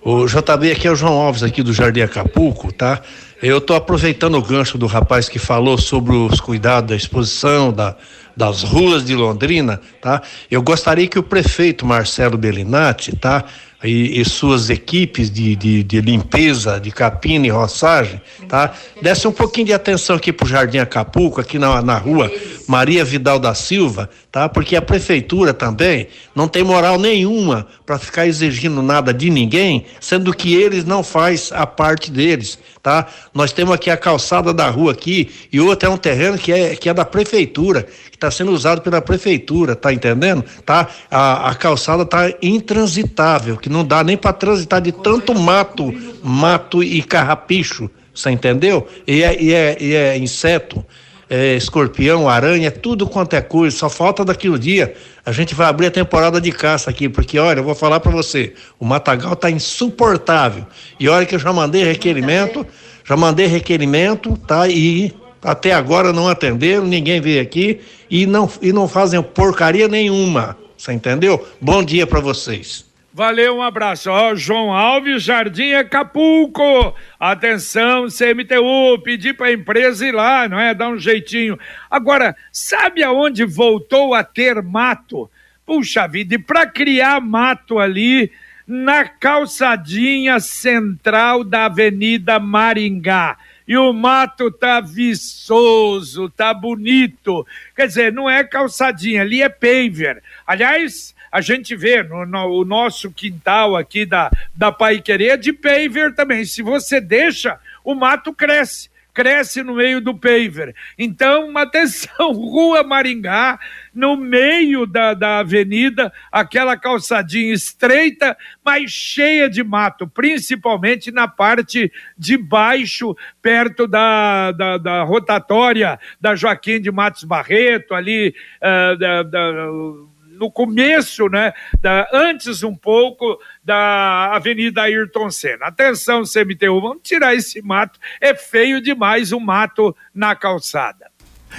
O 0.00 0.26
JB 0.26 0.70
aqui 0.70 0.86
é 0.86 0.92
o 0.92 0.94
João 0.94 1.14
Alves 1.14 1.42
aqui 1.42 1.60
do 1.60 1.72
Jardim 1.72 2.02
Acapulco, 2.02 2.72
tá? 2.72 3.00
Eu 3.42 3.58
estou 3.58 3.74
aproveitando 3.74 4.36
o 4.36 4.42
gancho 4.42 4.78
do 4.78 4.86
rapaz 4.86 5.28
que 5.28 5.40
falou 5.40 5.76
sobre 5.76 6.14
os 6.14 6.40
cuidados 6.40 6.90
da 6.90 6.96
exposição, 6.96 7.72
da, 7.72 7.96
das 8.36 8.62
ruas 8.62 9.04
de 9.04 9.16
Londrina, 9.16 9.80
tá? 10.00 10.22
Eu 10.48 10.62
gostaria 10.62 11.08
que 11.08 11.18
o 11.18 11.24
prefeito 11.24 11.84
Marcelo 11.84 12.38
Bellinati, 12.38 13.16
tá? 13.16 13.44
E, 13.84 14.20
e 14.20 14.24
suas 14.24 14.70
equipes 14.70 15.30
de, 15.30 15.54
de, 15.54 15.82
de, 15.82 16.00
limpeza, 16.00 16.80
de 16.80 16.90
capina 16.90 17.46
e 17.46 17.50
roçagem, 17.50 18.20
tá? 18.48 18.72
Desse 19.02 19.28
um 19.28 19.32
pouquinho 19.32 19.66
de 19.66 19.74
atenção 19.74 20.16
aqui 20.16 20.32
pro 20.32 20.46
Jardim 20.46 20.78
Acapulco, 20.78 21.40
aqui 21.40 21.58
na, 21.58 21.82
na 21.82 21.98
rua 21.98 22.30
Maria 22.66 23.04
Vidal 23.04 23.38
da 23.38 23.54
Silva, 23.54 24.10
tá? 24.30 24.48
Porque 24.48 24.74
a 24.74 24.82
prefeitura 24.82 25.54
também 25.54 26.08
não 26.34 26.48
tem 26.48 26.64
moral 26.64 26.98
nenhuma 26.98 27.66
para 27.84 27.98
ficar 27.98 28.26
exigindo 28.26 28.82
nada 28.82 29.14
de 29.14 29.30
ninguém, 29.30 29.86
sendo 30.00 30.34
que 30.34 30.54
eles 30.54 30.84
não 30.84 31.02
faz 31.02 31.50
a 31.52 31.66
parte 31.66 32.10
deles, 32.10 32.58
tá? 32.82 33.06
Nós 33.32 33.52
temos 33.52 33.74
aqui 33.74 33.90
a 33.90 33.96
calçada 33.96 34.52
da 34.52 34.68
rua 34.68 34.92
aqui 34.92 35.30
e 35.52 35.60
outro 35.60 35.88
é 35.88 35.92
um 35.92 35.96
terreno 35.96 36.36
que 36.36 36.52
é, 36.52 36.74
que 36.74 36.88
é 36.88 36.94
da 36.94 37.04
prefeitura, 37.04 37.84
que 38.10 38.16
está 38.16 38.30
sendo 38.30 38.50
usado 38.52 38.80
pela 38.80 39.00
prefeitura, 39.00 39.76
tá 39.76 39.92
entendendo? 39.92 40.44
Tá? 40.64 40.88
A, 41.10 41.50
a 41.50 41.54
calçada 41.54 42.04
tá 42.04 42.32
intransitável, 42.42 43.56
que 43.56 43.68
não 43.68 43.84
dá 43.84 44.02
nem 44.02 44.16
para 44.16 44.32
transitar 44.32 44.80
de 44.80 44.90
tanto 44.90 45.34
mato, 45.34 45.94
mato 46.22 46.82
e 46.82 47.02
carrapicho, 47.02 47.88
você 48.12 48.30
entendeu? 48.30 48.88
E 49.06 49.22
é, 49.22 49.40
e 49.40 49.52
é, 49.52 49.76
e 49.78 49.94
é 49.94 50.18
inseto 50.18 50.84
é, 51.28 51.54
escorpião, 51.56 52.28
aranha, 52.28 52.70
tudo 52.70 53.06
quanto 53.06 53.34
é 53.34 53.40
coisa, 53.40 53.76
só 53.76 53.90
falta 53.90 54.24
daquele 54.24 54.58
dia. 54.58 54.94
A 55.24 55.32
gente 55.32 55.54
vai 55.54 55.66
abrir 55.66 55.86
a 55.86 55.90
temporada 55.90 56.40
de 56.40 56.52
caça 56.52 56.90
aqui, 56.90 57.08
porque 57.08 57.38
olha, 57.38 57.60
eu 57.60 57.64
vou 57.64 57.74
falar 57.74 58.00
para 58.00 58.12
você, 58.12 58.54
o 58.78 58.84
matagal 58.84 59.34
tá 59.34 59.50
insuportável. 59.50 60.64
E 60.98 61.08
olha 61.08 61.26
que 61.26 61.34
eu 61.34 61.38
já 61.38 61.52
mandei 61.52 61.84
requerimento, 61.84 62.64
já 63.04 63.16
mandei 63.16 63.46
requerimento, 63.46 64.36
tá? 64.46 64.68
E 64.68 65.12
até 65.42 65.72
agora 65.72 66.12
não 66.12 66.28
atenderam, 66.28 66.86
ninguém 66.86 67.20
veio 67.20 67.42
aqui 67.42 67.80
e 68.08 68.24
não, 68.26 68.48
e 68.62 68.72
não 68.72 68.88
fazem 68.88 69.20
porcaria 69.22 69.88
nenhuma. 69.88 70.56
Você 70.76 70.92
entendeu? 70.92 71.44
Bom 71.60 71.82
dia 71.82 72.06
para 72.06 72.20
vocês. 72.20 72.85
Valeu, 73.16 73.56
um 73.56 73.62
abraço. 73.62 74.10
Ó, 74.10 74.34
João 74.34 74.70
Alves, 74.70 75.22
Jardim 75.22 75.72
Acapulco. 75.72 76.94
Atenção, 77.18 78.08
CMTU, 78.08 79.00
pedir 79.02 79.34
para 79.34 79.46
a 79.46 79.52
empresa 79.54 80.06
ir 80.06 80.12
lá, 80.12 80.46
não 80.46 80.60
é? 80.60 80.74
Dar 80.74 80.90
um 80.90 80.98
jeitinho. 80.98 81.58
Agora, 81.90 82.36
sabe 82.52 83.02
aonde 83.02 83.42
voltou 83.46 84.12
a 84.12 84.22
ter 84.22 84.62
mato? 84.62 85.30
Puxa 85.64 86.06
vida, 86.06 86.34
e 86.34 86.38
para 86.38 86.66
criar 86.66 87.18
mato 87.22 87.78
ali 87.78 88.30
na 88.66 89.06
calçadinha 89.06 90.38
central 90.38 91.42
da 91.42 91.64
Avenida 91.64 92.38
Maringá 92.38 93.38
e 93.66 93.78
o 93.78 93.94
mato 93.94 94.50
tá 94.50 94.78
viçoso, 94.82 96.28
tá 96.28 96.52
bonito. 96.52 97.46
Quer 97.74 97.86
dizer, 97.86 98.12
não 98.12 98.28
é 98.28 98.44
calçadinha, 98.44 99.22
ali 99.22 99.42
é 99.42 99.48
paver. 99.48 100.22
Aliás, 100.46 101.15
a 101.36 101.42
gente 101.42 101.76
vê 101.76 102.02
no, 102.02 102.24
no 102.24 102.46
o 102.46 102.64
nosso 102.64 103.12
quintal 103.12 103.76
aqui 103.76 104.06
da, 104.06 104.30
da 104.54 104.72
Pai 104.72 105.02
Querer 105.02 105.36
de 105.36 105.52
paver 105.52 106.14
também. 106.14 106.46
Se 106.46 106.62
você 106.62 106.98
deixa, 106.98 107.60
o 107.84 107.94
mato 107.94 108.32
cresce 108.32 108.88
cresce 109.12 109.62
no 109.62 109.74
meio 109.74 110.00
do 110.00 110.14
paver. 110.14 110.74
Então, 110.98 111.56
atenção, 111.56 112.32
Rua 112.32 112.82
Maringá, 112.82 113.58
no 113.94 114.16
meio 114.16 114.86
da, 114.86 115.12
da 115.12 115.38
avenida, 115.38 116.10
aquela 116.32 116.74
calçadinha 116.74 117.52
estreita, 117.52 118.36
mas 118.64 118.90
cheia 118.90 119.48
de 119.48 119.62
mato, 119.62 120.06
principalmente 120.06 121.10
na 121.10 121.28
parte 121.28 121.92
de 122.16 122.38
baixo, 122.38 123.14
perto 123.42 123.86
da, 123.86 124.52
da, 124.52 124.78
da 124.78 125.02
rotatória 125.02 125.98
da 126.18 126.34
Joaquim 126.34 126.80
de 126.80 126.90
Matos 126.90 127.24
Barreto, 127.24 127.94
ali. 127.94 128.34
Uh, 128.60 128.98
da, 128.98 129.22
da 129.22 130.15
no 130.38 130.50
começo, 130.50 131.28
né, 131.28 131.52
da, 131.80 132.08
antes 132.12 132.62
um 132.62 132.74
pouco 132.74 133.38
da 133.64 134.34
Avenida 134.34 134.82
Ayrton 134.82 135.30
Senna. 135.30 135.66
Atenção, 135.66 136.22
CMTU, 136.22 136.80
vamos 136.80 137.00
tirar 137.02 137.34
esse 137.34 137.60
mato, 137.62 137.98
é 138.20 138.34
feio 138.34 138.80
demais 138.80 139.32
o 139.32 139.40
mato 139.40 139.96
na 140.14 140.34
calçada. 140.34 141.10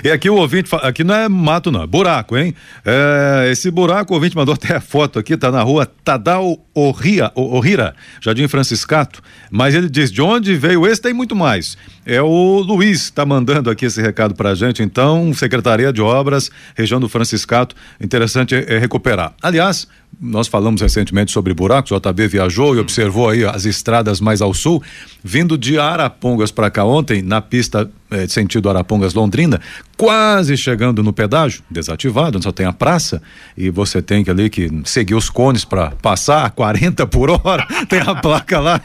E 0.03 0.11
aqui 0.11 0.29
o 0.29 0.35
ouvinte, 0.35 0.69
aqui 0.83 1.03
não 1.03 1.15
é 1.15 1.27
mato 1.27 1.71
não, 1.71 1.81
é 1.81 1.87
buraco, 1.87 2.37
hein? 2.37 2.53
É, 2.85 3.49
esse 3.51 3.71
buraco, 3.71 4.13
o 4.13 4.15
ouvinte 4.15 4.35
mandou 4.35 4.53
até 4.53 4.75
a 4.75 4.81
foto 4.81 5.17
aqui, 5.17 5.35
tá 5.35 5.51
na 5.51 5.63
rua 5.63 5.85
Tadao 5.85 6.59
Orria, 6.73 7.31
Orrira, 7.33 7.95
Jardim 8.21 8.47
Franciscato, 8.47 9.23
mas 9.49 9.73
ele 9.73 9.89
diz 9.89 10.11
de 10.11 10.21
onde 10.21 10.55
veio 10.55 10.85
esse 10.85 11.01
tem 11.01 11.13
muito 11.13 11.35
mais. 11.35 11.77
É 12.09 12.21
o 12.21 12.59
Luiz 12.61 13.09
tá 13.11 13.25
mandando 13.25 13.69
aqui 13.69 13.85
esse 13.85 14.01
recado 14.01 14.33
pra 14.33 14.55
gente, 14.55 14.81
então, 14.81 15.33
Secretaria 15.33 15.91
de 15.91 16.01
Obras, 16.01 16.49
região 16.73 17.01
do 17.01 17.09
Franciscato, 17.09 17.75
interessante 17.99 18.55
é, 18.55 18.75
é 18.75 18.77
recuperar. 18.77 19.33
Aliás, 19.41 19.89
nós 20.19 20.47
falamos 20.47 20.81
recentemente 20.81 21.33
sobre 21.33 21.53
buracos, 21.53 21.91
o 21.91 21.99
JB 21.99 22.27
viajou 22.29 22.75
e 22.75 22.79
observou 22.79 23.29
aí 23.29 23.43
as 23.43 23.65
estradas 23.65 24.21
mais 24.21 24.41
ao 24.41 24.53
sul, 24.53 24.81
vindo 25.21 25.57
de 25.57 25.77
Arapongas 25.77 26.49
para 26.49 26.71
cá 26.71 26.85
ontem, 26.85 27.21
na 27.21 27.41
pista 27.41 27.91
eh, 28.09 28.25
sentido 28.27 28.69
Arapongas 28.69 29.13
Londrina, 29.13 29.59
quase 29.95 30.55
chegando 30.55 31.03
no 31.03 31.11
pedágio, 31.13 31.61
desativado, 31.69 32.41
só 32.41 32.51
tem 32.51 32.65
a 32.65 32.73
praça, 32.73 33.21
e 33.55 33.69
você 33.69 34.01
tem 34.01 34.23
que 34.23 34.31
ali 34.31 34.49
que 34.49 34.71
seguir 34.85 35.13
os 35.13 35.29
cones 35.29 35.65
para 35.65 35.91
passar 35.91 36.49
40 36.51 37.05
por 37.05 37.29
hora, 37.29 37.67
tem 37.87 37.99
a 37.99 38.15
placa 38.15 38.59
lá. 38.59 38.81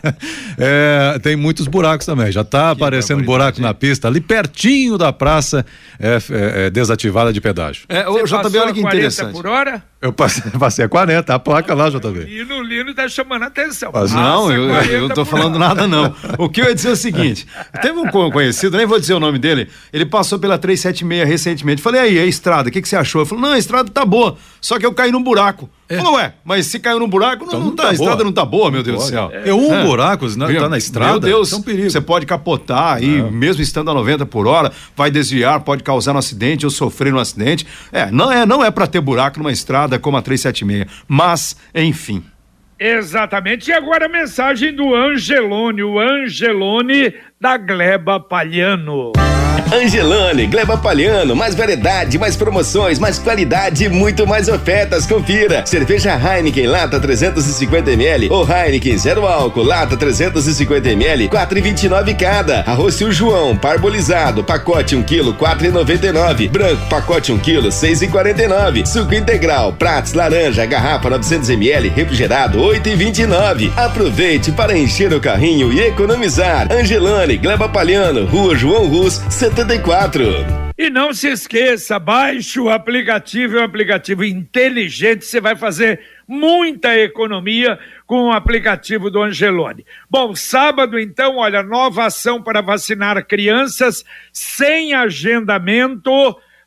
É, 0.59 1.19
tem 1.23 1.37
muitos 1.37 1.67
buracos 1.67 2.05
também, 2.05 2.31
já 2.31 2.43
está 2.43 2.73
aparecendo 2.73 3.12
buraco 3.21 3.61
na 3.61 3.75
pista, 3.75 4.09
ali 4.09 4.21
pertinho 4.21 4.97
da 4.97 5.13
praça, 5.13 5.67
é, 5.99 6.17
é, 6.17 6.67
é 6.67 6.71
desativada 6.71 7.33
de 7.33 7.41
pedágio. 7.41 7.85
É, 7.89 8.09
o 8.09 8.25
JB, 8.25 8.59
olha 8.59 8.73
que 8.73 8.81
interessante. 8.81 9.33
por 9.33 9.47
hora? 9.47 9.83
Eu 10.03 10.13
passei, 10.13 10.51
passei 10.59 10.85
a 10.85 10.89
40, 10.89 11.33
a 11.33 11.39
placa 11.39 11.73
lá, 11.75 11.89
JB. 11.89 12.27
E 12.29 12.45
no 12.45 12.61
Lino 12.61 12.93
tá 12.93 13.09
chamando 13.09 13.45
a 13.45 13.47
atenção. 13.47 13.93
Mas 13.95 14.13
não, 14.13 14.51
eu, 14.51 14.69
eu 14.69 15.03
não 15.03 15.15
tô 15.15 15.25
falando 15.25 15.57
nada, 15.61 15.87
não. 15.87 16.13
O 16.39 16.49
que 16.49 16.61
eu 16.61 16.65
ia 16.65 16.75
dizer 16.75 16.89
é 16.89 16.93
o 16.93 16.97
seguinte: 16.97 17.47
teve 17.81 17.97
um 17.97 18.11
conhecido, 18.31 18.77
nem 18.77 18.85
vou 18.85 18.99
dizer 18.99 19.15
o 19.15 19.21
nome 19.21 19.39
dele, 19.39 19.69
ele 19.93 20.05
passou 20.05 20.41
pela 20.41 20.59
376 20.59 21.29
recentemente. 21.29 21.81
Falei, 21.81 22.01
aí, 22.01 22.19
a 22.19 22.27
estrada, 22.27 22.69
o 22.69 22.73
que, 22.73 22.83
que 22.83 22.89
você 22.89 22.97
achou? 22.97 23.23
Ele 23.23 23.29
falou, 23.29 23.45
não, 23.45 23.53
a 23.53 23.59
estrada 23.59 23.91
tá 23.91 24.05
boa, 24.05 24.37
só 24.61 24.77
que 24.77 24.85
eu 24.85 24.93
caí 24.93 25.13
num 25.13 25.23
buraco. 25.23 25.71
É. 25.93 25.99
Falou, 25.99 26.15
ué, 26.15 26.33
mas 26.43 26.67
se 26.67 26.79
caiu 26.79 26.99
num 26.99 27.09
buraco, 27.09 27.45
então 27.45 27.61
não, 27.61 27.67
não 27.67 27.77
tá, 27.77 27.85
tá 27.85 27.89
a 27.91 27.93
estrada 27.93 28.25
não 28.25 28.33
tá 28.33 28.45
boa, 28.45 28.71
meu 28.71 28.83
Deus 28.83 29.05
do 29.05 29.11
céu. 29.11 29.31
É, 29.33 29.53
um 29.53 29.75
é. 29.75 29.85
buraco, 29.85 30.27
não, 30.37 30.53
tá 30.53 30.69
na 30.69 30.79
estrada. 30.79 31.11
Meu 31.13 31.21
Deus, 31.21 31.53
é 31.53 31.57
um 31.57 31.63
perigo. 31.63 31.91
Você 31.91 32.01
pode 32.01 32.25
capotar 32.25 32.97
aí, 32.97 33.19
é. 33.19 33.31
mesmo 33.31 33.63
estando 33.63 33.91
a 33.91 33.95
90 33.95 34.25
por 34.25 34.47
hora, 34.47 34.73
vai 34.97 35.11
desviar, 35.11 35.61
pode 35.61 35.83
causar 35.83 36.15
um 36.15 36.19
acidente 36.19 36.65
ou 36.65 36.71
sofrer 36.71 37.13
um 37.13 37.19
acidente. 37.19 37.67
É, 37.93 38.11
não 38.11 38.33
é, 38.33 38.47
não 38.47 38.65
é 38.65 38.71
para 38.71 38.87
ter 38.87 39.01
buraco 39.01 39.39
numa 39.39 39.53
estrada 39.53 39.92
como 39.99 40.17
a 40.17 40.23
376, 40.23 41.05
mas, 41.07 41.57
enfim. 41.75 42.25
Exatamente. 42.79 43.71
E 43.71 43.73
agora 43.73 44.07
a 44.07 44.09
mensagem 44.09 44.75
do 44.75 44.95
Angelone, 44.95 45.83
o 45.85 46.01
Angelone 46.01 47.15
da 47.41 47.57
Gleba 47.57 48.19
Palhano. 48.19 49.13
Angelone, 49.73 50.47
Gleba 50.49 50.77
Palhano, 50.77 51.35
mais 51.35 51.55
variedade, 51.55 52.19
mais 52.19 52.37
promoções, 52.37 52.99
mais 52.99 53.19
qualidade 53.19 53.85
e 53.85 53.89
muito 53.89 54.27
mais 54.27 54.47
ofertas. 54.47 55.07
Confira. 55.07 55.65
Cerveja 55.65 56.13
Heineken, 56.15 56.67
lata 56.67 57.01
350ml 57.01 58.31
ou 58.31 58.47
Heineken 58.47 58.99
zero 58.99 59.27
álcool, 59.27 59.63
lata 59.63 59.97
350ml, 59.97 61.31
4,29 61.31 62.15
cada. 62.19 62.61
Arroz 62.61 63.01
o 63.01 63.11
João, 63.11 63.57
parbolizado, 63.57 64.45
pacote 64.45 64.95
1 64.95 65.05
kg, 65.05 65.33
4,99. 65.33 66.51
Branco, 66.51 66.87
pacote 66.91 67.33
1 67.33 67.39
kg, 67.39 67.69
6,49. 67.69 68.85
Suco 68.85 69.15
integral, 69.15 69.73
pratos, 69.73 70.13
laranja, 70.13 70.67
garrafa 70.67 71.09
900ml, 71.09 71.91
refrigerado, 71.95 72.59
8,29. 72.59 73.73
Aproveite 73.75 74.53
para 74.53 74.77
encher 74.77 75.15
o 75.15 75.21
carrinho 75.21 75.73
e 75.73 75.81
economizar. 75.81 76.71
Angelone, 76.71 77.39
Gleba 77.39 77.71
Palhano, 77.71 78.27
Rua 78.27 78.55
João 78.55 78.87
Rus, 78.87 79.23
70 79.31 79.62
74. 79.63 80.25
E 80.77 80.91
não 80.91 81.15
se 81.15 81.29
esqueça, 81.29 81.97
baixe 81.97 82.59
o 82.59 82.69
aplicativo, 82.69 83.59
é 83.59 83.61
um 83.61 83.65
aplicativo 83.65 84.25
inteligente, 84.25 85.25
você 85.25 85.41
vai 85.41 85.55
fazer 85.55 86.01
muita 86.27 86.99
economia 86.99 87.79
com 88.05 88.25
o 88.25 88.33
aplicativo 88.33 89.09
do 89.09 89.23
Angelone. 89.23 89.87
Bom, 90.11 90.35
sábado 90.35 90.99
então, 90.99 91.37
olha, 91.37 91.63
nova 91.63 92.07
ação 92.07 92.43
para 92.43 92.61
vacinar 92.61 93.25
crianças 93.25 94.05
sem 94.33 94.95
agendamento, 94.95 96.11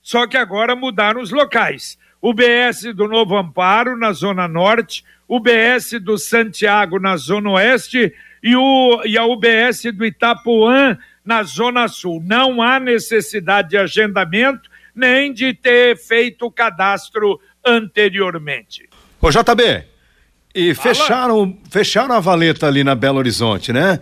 só 0.01 0.25
que 0.25 0.37
agora 0.37 0.73
mudaram 0.73 1.19
os 1.19 1.31
locais. 1.31 1.97
O 2.21 2.33
BS 2.33 2.93
do 2.95 3.09
Novo 3.09 3.35
Amparo, 3.35 3.97
na 3.97 4.13
Zona 4.13 4.47
Norte, 4.47 5.03
o 5.27 5.41
BS 5.41 5.99
do 5.99 6.17
Santiago, 6.17 6.97
na 6.97 7.17
Zona 7.17 7.49
Oeste, 7.51 8.13
e, 8.41 8.55
o, 8.55 9.01
e 9.03 9.17
a 9.17 9.25
UBS 9.25 9.91
do 9.93 10.05
Itapuã, 10.05 10.97
na 11.25 11.43
Zona 11.43 11.87
Sul. 11.87 12.21
Não 12.23 12.61
há 12.61 12.79
necessidade 12.79 13.69
de 13.69 13.77
agendamento 13.77 14.69
nem 14.95 15.33
de 15.33 15.53
ter 15.53 15.97
feito 15.97 16.45
o 16.45 16.51
cadastro 16.51 17.39
anteriormente. 17.65 18.87
Ô 19.19 19.29
JB, 19.29 19.83
e 20.53 20.73
fecharam, 20.73 21.57
fecharam 21.69 22.15
a 22.15 22.19
valeta 22.19 22.67
ali 22.67 22.83
na 22.83 22.95
Belo 22.95 23.17
Horizonte, 23.17 23.73
né? 23.73 23.99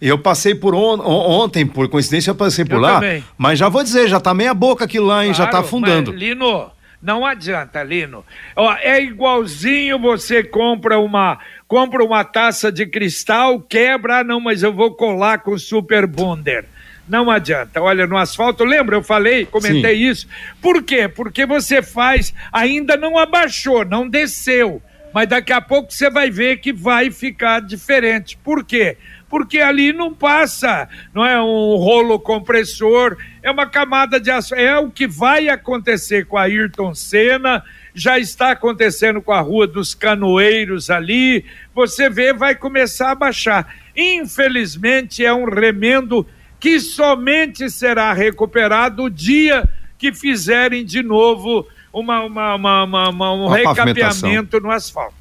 Eu 0.00 0.18
passei 0.18 0.54
por 0.54 0.74
on, 0.74 0.98
ontem, 1.00 1.66
por 1.66 1.86
coincidência, 1.88 2.30
eu 2.30 2.34
passei 2.34 2.64
por 2.64 2.76
eu 2.76 2.80
lá. 2.80 2.94
Também. 2.94 3.22
Mas 3.36 3.58
já 3.58 3.68
vou 3.68 3.82
dizer, 3.82 4.08
já 4.08 4.18
tá 4.18 4.32
meia 4.32 4.54
boca 4.54 4.86
aquilo 4.86 5.06
lá, 5.06 5.26
hein? 5.26 5.34
Claro, 5.34 5.44
já 5.44 5.50
tá 5.50 5.58
afundando. 5.60 6.10
Lino, 6.10 6.70
não 7.02 7.26
adianta, 7.26 7.82
Lino. 7.82 8.24
Ó, 8.56 8.72
é 8.80 9.02
igualzinho 9.02 9.98
você 9.98 10.42
compra 10.42 10.98
uma 10.98 11.38
compra 11.70 12.02
uma 12.02 12.24
taça 12.24 12.72
de 12.72 12.84
cristal, 12.84 13.60
quebra, 13.60 14.18
ah, 14.18 14.24
não, 14.24 14.40
mas 14.40 14.64
eu 14.64 14.72
vou 14.72 14.90
colar 14.90 15.38
com 15.38 15.56
super 15.56 16.04
bonder. 16.04 16.64
Não 17.08 17.30
adianta. 17.30 17.80
Olha, 17.80 18.08
no 18.08 18.16
asfalto, 18.16 18.64
lembra? 18.64 18.96
Eu 18.96 19.04
falei, 19.04 19.46
comentei 19.46 19.98
Sim. 19.98 20.10
isso. 20.10 20.28
Por 20.60 20.82
quê? 20.82 21.06
Porque 21.06 21.46
você 21.46 21.80
faz, 21.80 22.34
ainda 22.52 22.96
não 22.96 23.16
abaixou, 23.16 23.84
não 23.84 24.08
desceu. 24.08 24.82
Mas 25.14 25.28
daqui 25.28 25.52
a 25.52 25.60
pouco 25.60 25.92
você 25.92 26.10
vai 26.10 26.28
ver 26.28 26.56
que 26.56 26.72
vai 26.72 27.08
ficar 27.12 27.60
diferente. 27.60 28.36
Por 28.42 28.64
quê? 28.64 28.96
porque 29.30 29.60
ali 29.60 29.92
não 29.92 30.12
passa, 30.12 30.88
não 31.14 31.24
é 31.24 31.40
um 31.40 31.76
rolo 31.76 32.18
compressor, 32.18 33.16
é 33.40 33.48
uma 33.48 33.64
camada 33.64 34.18
de 34.18 34.28
aço. 34.28 34.56
É 34.56 34.76
o 34.76 34.90
que 34.90 35.06
vai 35.06 35.48
acontecer 35.48 36.26
com 36.26 36.36
a 36.36 36.42
Ayrton 36.42 36.92
Senna, 36.96 37.62
já 37.94 38.18
está 38.18 38.52
acontecendo 38.52 39.20
com 39.20 39.32
a 39.32 39.40
Rua 39.40 39.66
dos 39.66 39.94
Canoeiros 39.94 40.90
ali. 40.90 41.44
Você 41.74 42.08
vê, 42.08 42.32
vai 42.32 42.54
começar 42.54 43.10
a 43.10 43.14
baixar. 43.14 43.74
Infelizmente, 43.96 45.24
é 45.24 45.32
um 45.32 45.44
remendo 45.44 46.26
que 46.58 46.78
somente 46.78 47.70
será 47.70 48.12
recuperado 48.12 49.04
o 49.04 49.10
dia 49.10 49.68
que 49.98 50.12
fizerem 50.12 50.84
de 50.84 51.02
novo 51.02 51.66
uma, 51.92 52.22
uma, 52.22 52.54
uma, 52.54 53.08
uma 53.08 53.32
um 53.32 53.48
recapeamento 53.48 54.60
no 54.60 54.70
asfalto. 54.70 55.20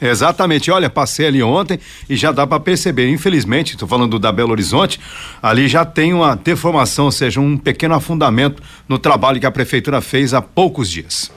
Exatamente. 0.00 0.68
Olha, 0.70 0.90
passei 0.90 1.26
ali 1.26 1.42
ontem 1.42 1.78
e 2.10 2.16
já 2.16 2.32
dá 2.32 2.44
para 2.44 2.58
perceber. 2.58 3.08
Infelizmente, 3.08 3.74
estou 3.74 3.86
falando 3.86 4.18
da 4.18 4.32
Belo 4.32 4.50
Horizonte, 4.50 4.98
ali 5.40 5.68
já 5.68 5.84
tem 5.84 6.12
uma 6.12 6.34
deformação, 6.34 7.04
ou 7.04 7.12
seja, 7.12 7.40
um 7.40 7.56
pequeno 7.56 7.94
afundamento 7.94 8.60
no 8.88 8.98
trabalho 8.98 9.38
que 9.38 9.46
a 9.46 9.50
prefeitura 9.50 10.00
fez 10.00 10.34
há 10.34 10.42
poucos 10.42 10.90
dias. 10.90 11.30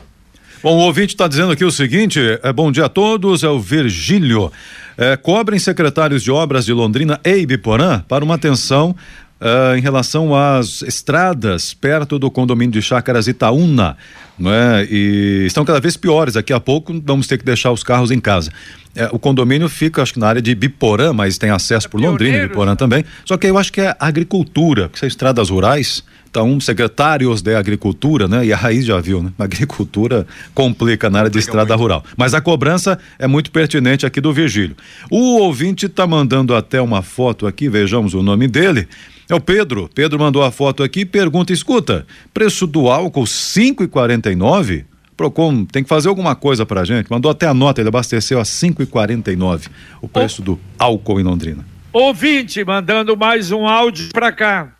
Bom, 0.65 0.77
o 0.77 0.79
ouvinte 0.79 1.13
está 1.13 1.27
dizendo 1.27 1.51
aqui 1.51 1.63
o 1.63 1.69
seguinte: 1.69 2.19
é, 2.41 2.51
bom 2.51 2.71
dia 2.71 2.85
a 2.85 2.89
todos, 2.89 3.43
é 3.43 3.47
o 3.47 3.59
Virgílio. 3.59 4.51
É, 4.97 5.15
cobrem 5.15 5.59
secretários 5.59 6.23
de 6.23 6.31
obras 6.31 6.65
de 6.65 6.73
Londrina 6.73 7.19
e 7.23 7.37
Ibiporã 7.37 8.03
para 8.07 8.25
uma 8.25 8.33
atenção 8.33 8.95
Uh, 9.35 9.75
em 9.77 9.81
relação 9.81 10.33
às 10.33 10.81
estradas 10.81 11.73
perto 11.73 12.17
do 12.17 12.31
condomínio 12.31 12.71
de 12.71 12.81
Chácaras 12.81 13.27
Itaúna, 13.27 13.97
não 14.39 14.49
é? 14.49 14.87
E 14.89 15.43
estão 15.45 15.65
cada 15.65 15.81
vez 15.81 15.97
piores. 15.97 16.35
Daqui 16.35 16.53
a 16.53 16.59
pouco 16.59 16.99
vamos 17.03 17.27
ter 17.27 17.37
que 17.37 17.43
deixar 17.43 17.73
os 17.73 17.83
carros 17.83 18.11
em 18.11 18.19
casa. 18.19 18.49
É, 18.95 19.09
o 19.11 19.19
condomínio 19.19 19.67
fica, 19.67 20.01
acho 20.01 20.13
que 20.13 20.19
na 20.19 20.29
área 20.29 20.41
de 20.41 20.55
Biporã, 20.55 21.11
mas 21.11 21.37
tem 21.37 21.49
acesso 21.49 21.85
é 21.85 21.89
por 21.89 21.99
Londrina 21.99 22.37
e 22.37 22.47
Biporã 22.47 22.77
também. 22.77 23.03
Só 23.25 23.35
que 23.35 23.45
eu 23.45 23.57
acho 23.57 23.73
que 23.73 23.81
é 23.81 23.93
agricultura, 23.99 24.83
porque 24.83 24.99
são 24.99 25.07
estradas 25.07 25.49
rurais. 25.49 26.01
Então, 26.35 26.59
secretários 26.59 27.41
de 27.41 27.55
agricultura, 27.55 28.27
né? 28.27 28.45
E 28.45 28.51
a 28.51 28.57
raiz 28.57 28.85
já 28.85 28.99
viu, 28.99 29.23
né? 29.23 29.31
A 29.39 29.45
agricultura 29.47 30.27
complica 30.53 31.09
na 31.09 31.19
área 31.19 31.31
de 31.31 31.39
estrada 31.39 31.69
muito. 31.69 31.81
rural. 31.81 32.03
Mas 32.17 32.33
a 32.33 32.41
cobrança 32.41 32.99
é 33.17 33.25
muito 33.25 33.49
pertinente 33.49 34.05
aqui 34.05 34.19
do 34.19 34.33
Virgílio. 34.33 34.75
O 35.09 35.37
ouvinte 35.37 35.85
está 35.85 36.05
mandando 36.05 36.53
até 36.53 36.81
uma 36.81 37.01
foto 37.01 37.47
aqui, 37.47 37.69
vejamos 37.69 38.13
o 38.13 38.21
nome 38.21 38.49
dele. 38.49 38.85
É 39.29 39.33
o 39.33 39.39
Pedro. 39.39 39.89
Pedro 39.95 40.19
mandou 40.19 40.43
a 40.43 40.51
foto 40.51 40.83
aqui 40.83 40.99
e 40.99 41.05
pergunta: 41.05 41.53
escuta, 41.53 42.05
preço 42.33 42.67
do 42.67 42.89
álcool 42.89 43.23
5,49? 43.23 44.83
Procon 45.15 45.63
tem 45.63 45.83
que 45.83 45.89
fazer 45.89 46.09
alguma 46.09 46.35
coisa 46.35 46.65
pra 46.65 46.83
gente. 46.83 47.09
Mandou 47.09 47.31
até 47.31 47.47
a 47.47 47.53
nota, 47.53 47.79
ele 47.79 47.87
abasteceu 47.87 48.41
a 48.41 48.43
5,49 48.43 49.69
o 50.01 50.09
preço 50.09 50.41
o... 50.41 50.45
do 50.45 50.59
álcool 50.77 51.21
em 51.21 51.23
Londrina. 51.23 51.65
Ouvinte, 51.93 52.61
mandando 52.65 53.15
mais 53.15 53.53
um 53.53 53.65
áudio 53.65 54.09
pra 54.11 54.33
cá. 54.33 54.74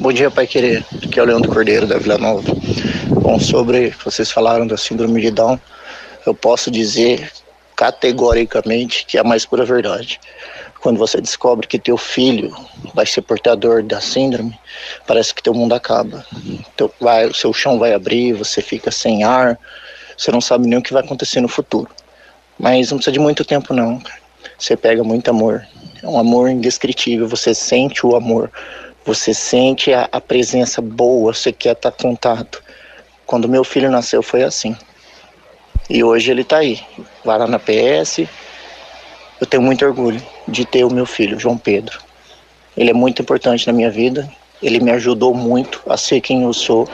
Bom 0.00 0.12
dia, 0.12 0.30
Pai 0.30 0.46
Querer. 0.46 0.84
Aqui 1.02 1.18
é 1.18 1.22
o 1.22 1.26
Leandro 1.26 1.52
Cordeiro 1.52 1.86
da 1.86 1.98
Vila 1.98 2.18
Nova. 2.18 2.42
Bom, 3.08 3.40
sobre 3.40 3.90
vocês 4.04 4.30
falaram 4.30 4.66
da 4.66 4.76
síndrome 4.76 5.20
de 5.20 5.30
Down, 5.30 5.58
eu 6.24 6.34
posso 6.34 6.70
dizer 6.70 7.30
categoricamente 7.74 9.04
que 9.06 9.16
é 9.16 9.20
a 9.20 9.24
mais 9.24 9.44
pura 9.44 9.64
verdade 9.64 10.20
quando 10.80 10.98
você 10.98 11.20
descobre 11.20 11.66
que 11.66 11.78
teu 11.78 11.96
filho 11.96 12.54
vai 12.94 13.04
ser 13.04 13.22
portador 13.22 13.82
da 13.82 14.00
síndrome, 14.00 14.58
parece 15.06 15.34
que 15.34 15.42
teu 15.42 15.52
mundo 15.52 15.74
acaba. 15.74 16.24
Teu, 16.76 16.92
vai, 17.00 17.26
o 17.26 17.34
seu 17.34 17.52
chão 17.52 17.78
vai 17.78 17.92
abrir, 17.92 18.32
você 18.32 18.62
fica 18.62 18.90
sem 18.90 19.24
ar, 19.24 19.58
você 20.16 20.30
não 20.30 20.40
sabe 20.40 20.68
nem 20.68 20.78
o 20.78 20.82
que 20.82 20.92
vai 20.92 21.02
acontecer 21.02 21.40
no 21.40 21.48
futuro. 21.48 21.90
Mas 22.58 22.90
não 22.90 22.98
precisa 22.98 23.12
de 23.12 23.18
muito 23.18 23.44
tempo 23.44 23.74
não. 23.74 24.00
Você 24.58 24.76
pega 24.76 25.02
muito 25.02 25.28
amor. 25.28 25.66
É 26.02 26.06
um 26.06 26.18
amor 26.18 26.48
indescritível, 26.48 27.28
você 27.28 27.54
sente 27.54 28.06
o 28.06 28.16
amor. 28.16 28.50
Você 29.08 29.32
sente 29.32 29.90
a, 29.90 30.06
a 30.12 30.20
presença 30.20 30.82
boa, 30.82 31.32
você 31.32 31.50
quer 31.50 31.72
estar 31.72 31.90
contato. 31.90 32.62
Quando 33.24 33.48
meu 33.48 33.64
filho 33.64 33.90
nasceu 33.90 34.22
foi 34.22 34.42
assim. 34.42 34.76
E 35.88 36.04
hoje 36.04 36.30
ele 36.30 36.42
está 36.42 36.58
aí. 36.58 36.78
Vai 37.24 37.38
lá 37.38 37.46
na 37.46 37.58
PS, 37.58 38.28
eu 39.40 39.46
tenho 39.46 39.62
muito 39.62 39.82
orgulho 39.82 40.22
de 40.46 40.66
ter 40.66 40.84
o 40.84 40.92
meu 40.92 41.06
filho, 41.06 41.40
João 41.40 41.56
Pedro. 41.56 41.98
Ele 42.76 42.90
é 42.90 42.92
muito 42.92 43.22
importante 43.22 43.66
na 43.66 43.72
minha 43.72 43.90
vida. 43.90 44.30
Ele 44.62 44.78
me 44.78 44.90
ajudou 44.90 45.32
muito 45.32 45.80
a 45.88 45.96
ser 45.96 46.20
quem 46.20 46.42
eu 46.42 46.52
sou. 46.52 46.86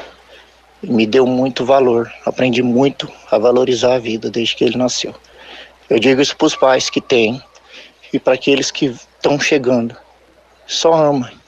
Me 0.80 1.06
deu 1.06 1.26
muito 1.26 1.64
valor. 1.64 2.08
Aprendi 2.24 2.62
muito 2.62 3.10
a 3.28 3.38
valorizar 3.38 3.94
a 3.94 3.98
vida 3.98 4.30
desde 4.30 4.54
que 4.54 4.62
ele 4.62 4.78
nasceu. 4.78 5.12
Eu 5.90 5.98
digo 5.98 6.20
isso 6.20 6.36
para 6.36 6.46
os 6.46 6.54
pais 6.54 6.88
que 6.88 7.00
têm 7.00 7.42
e 8.12 8.20
para 8.20 8.34
aqueles 8.34 8.70
que 8.70 8.86
estão 8.86 9.36
chegando. 9.40 9.96
Só 10.64 10.94
ama. 10.94 11.42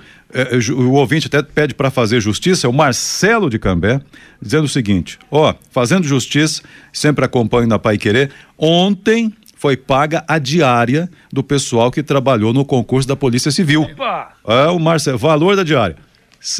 o 0.75 0.91
ouvinte 0.91 1.27
até 1.27 1.41
pede 1.41 1.73
para 1.73 1.89
fazer 1.89 2.19
justiça, 2.21 2.67
é 2.67 2.69
o 2.69 2.73
Marcelo 2.73 3.49
de 3.49 3.57
Cambé, 3.57 3.99
dizendo 4.41 4.65
o 4.65 4.69
seguinte, 4.69 5.17
ó, 5.31 5.53
fazendo 5.71 6.05
justiça, 6.05 6.61
sempre 6.93 7.25
acompanho 7.25 7.67
na 7.67 7.79
Pai 7.79 7.97
Querer, 7.97 8.31
ontem 8.57 9.33
foi 9.55 9.75
paga 9.75 10.23
a 10.27 10.37
diária 10.37 11.09
do 11.33 11.43
pessoal 11.43 11.91
que 11.91 12.03
trabalhou 12.03 12.53
no 12.53 12.63
concurso 12.63 13.07
da 13.07 13.15
Polícia 13.15 13.51
Civil. 13.51 13.81
Opa! 13.81 14.33
É, 14.47 14.67
o 14.67 14.79
Marcelo, 14.79 15.17
valor 15.17 15.55
da 15.55 15.63
diária 15.63 15.97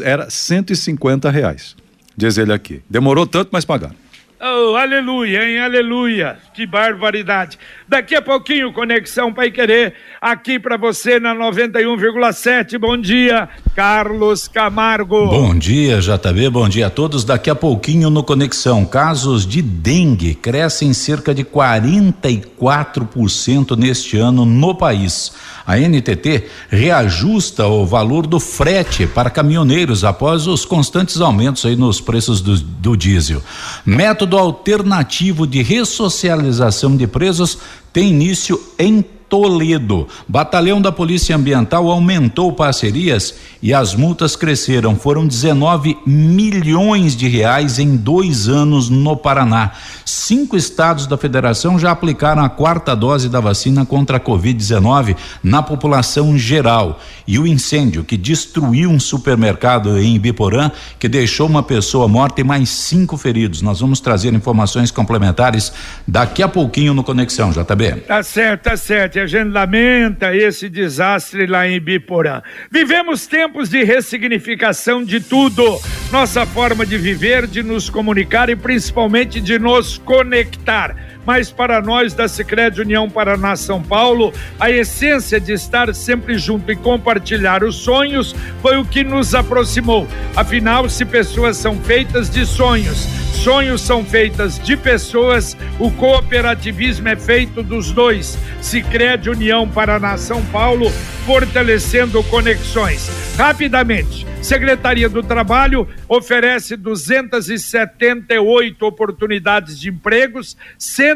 era 0.04 0.30
150 0.30 1.30
reais, 1.30 1.76
diz 2.16 2.38
ele 2.38 2.52
aqui. 2.52 2.82
Demorou 2.90 3.26
tanto, 3.26 3.50
mas 3.52 3.64
pagaram. 3.66 3.96
Oh, 4.42 4.78
aleluia, 4.78 5.44
hein? 5.44 5.60
Aleluia. 5.60 6.38
Que 6.54 6.66
barbaridade. 6.66 7.60
Daqui 7.86 8.16
a 8.16 8.22
pouquinho, 8.22 8.72
Conexão 8.72 9.34
Pai 9.34 9.52
Querer, 9.52 9.96
aqui 10.22 10.58
para 10.58 10.78
você 10.78 11.20
na 11.20 11.36
91,7. 11.36 12.78
Bom 12.78 12.98
dia, 12.98 13.50
Carlos 13.80 14.48
Camargo. 14.50 15.28
Bom 15.28 15.58
dia, 15.58 16.02
JB. 16.02 16.50
Bom 16.50 16.68
dia 16.68 16.88
a 16.88 16.90
todos. 16.90 17.24
Daqui 17.24 17.50
a 17.50 17.56
pouquinho 17.56 18.10
no 18.10 18.22
Conexão, 18.22 18.84
casos 18.84 19.48
de 19.48 19.62
dengue 19.62 20.36
crescem 20.36 20.92
cerca 20.92 21.34
de 21.34 21.46
44% 21.46 23.78
neste 23.78 24.18
ano 24.18 24.44
no 24.44 24.76
país. 24.76 25.32
A 25.66 25.78
NTT 25.78 26.44
reajusta 26.68 27.68
o 27.68 27.86
valor 27.86 28.28
do 28.28 28.38
frete 28.38 29.08
para 29.08 29.30
caminhoneiros 29.30 30.04
após 30.04 30.46
os 30.46 30.66
constantes 30.66 31.22
aumentos 31.22 31.66
aí 31.66 31.78
nos 31.78 32.02
preços 32.02 32.42
do, 32.42 32.58
do 32.58 32.98
diesel. 32.98 33.42
Método 33.86 34.38
alternativo 34.38 35.48
de 35.48 35.62
ressocialização 35.62 36.98
de 36.98 37.08
presos 37.08 37.58
tem 37.94 38.10
início 38.10 38.62
em 38.78 39.06
Toledo. 39.30 40.08
Batalhão 40.28 40.82
da 40.82 40.92
Polícia 40.92 41.36
Ambiental 41.36 41.90
aumentou 41.90 42.52
parcerias 42.52 43.36
e 43.62 43.74
as 43.74 43.94
multas 43.94 44.36
cresceram. 44.36 44.96
Foram 44.96 45.28
19 45.28 45.98
milhões 46.06 47.16
de 47.16 47.28
reais 47.28 47.78
em 47.78 47.96
dois 47.96 48.50
anos 48.50 48.90
no 48.90 49.16
Paraná. 49.16 49.72
Cinco 50.04 50.58
estados 50.58 51.06
da 51.06 51.18
federação 51.18 51.78
já 51.78 51.92
aplicaram 51.92 52.44
a 52.44 52.50
quarta 52.50 52.96
dose 52.96 53.30
da 53.30 53.40
vacina 53.40 53.86
contra 53.86 54.18
a 54.18 54.20
Covid-19 54.20 55.16
na 55.44 55.62
população 55.62 56.36
geral. 56.38 57.00
E 57.28 57.38
o 57.38 57.46
incêndio 57.46 58.04
que 58.04 58.18
destruiu 58.18 58.90
um 58.90 59.00
supermercado 59.00 60.00
em 60.00 60.16
Ibiporã, 60.16 60.72
que 60.98 61.08
deixou 61.08 61.48
uma 61.48 61.62
pessoa 61.62 62.08
morta 62.08 62.42
e 62.42 62.44
mais 62.44 62.70
cinco 62.70 63.18
feridos. 63.18 63.62
Nós 63.62 63.80
vamos 63.80 64.00
trazer 64.00 64.34
informações 64.34 64.90
complementares 64.90 65.72
daqui 66.08 66.42
a 66.42 66.48
pouquinho 66.48 66.94
no 66.96 67.04
Conexão, 67.04 67.52
JB. 67.52 68.02
Tá 68.08 68.24
certo, 68.24 68.64
tá 68.64 68.76
certo. 68.76 69.19
A 69.20 69.28
gente 69.28 69.50
lamenta 69.50 70.36
esse 70.36 70.70
desastre 70.70 71.46
lá 71.46 71.68
em 71.68 71.76
Ibiporã. 71.76 72.42
Vivemos 72.72 73.28
tempos 73.28 73.70
de 73.70 73.84
ressignificação 73.84 75.04
de 75.04 75.20
tudo. 75.20 75.64
Nossa 76.12 76.46
forma 76.46 76.86
de 76.86 76.98
viver, 76.98 77.46
de 77.46 77.62
nos 77.62 77.90
comunicar 77.90 78.50
e 78.50 78.56
principalmente 78.56 79.42
de 79.42 79.60
nos 79.60 79.98
conectar 79.98 80.96
mas 81.30 81.52
para 81.52 81.80
nós 81.80 82.16
da 82.16 82.28
Sicredi 82.28 82.82
União 82.82 83.08
Paraná 83.08 83.56
São 83.56 83.84
Paulo, 83.84 84.34
a 84.60 84.72
essência 84.72 85.40
de 85.40 85.54
estar 85.54 85.94
sempre 85.94 86.40
junto 86.40 86.72
e 86.72 86.76
compartilhar 86.76 87.64
os 87.64 87.76
sonhos 87.76 88.36
foi 88.64 88.80
o 88.80 88.84
que 88.84 89.04
nos 89.04 89.36
aproximou. 89.36 90.08
Afinal, 90.36 90.90
se 90.90 91.06
pessoas 91.06 91.56
são 91.56 91.80
feitas 91.82 92.32
de 92.32 92.48
sonhos, 92.48 93.08
sonhos 93.44 93.82
são 93.82 94.04
feitas 94.04 94.58
de 94.58 94.76
pessoas, 94.76 95.56
o 95.78 95.92
cooperativismo 95.92 97.08
é 97.08 97.16
feito 97.16 97.62
dos 97.62 97.92
dois. 97.92 98.36
Sicredi 98.60 99.30
União 99.30 99.70
Paraná 99.70 100.18
São 100.18 100.44
Paulo, 100.46 100.90
fortalecendo 101.28 102.24
conexões. 102.24 103.08
Rapidamente, 103.38 104.26
Secretaria 104.42 105.10
do 105.10 105.22
Trabalho 105.22 105.86
oferece 106.08 106.78
278 106.78 108.86
oportunidades 108.86 109.78
de 109.80 109.90
empregos, 109.90 110.58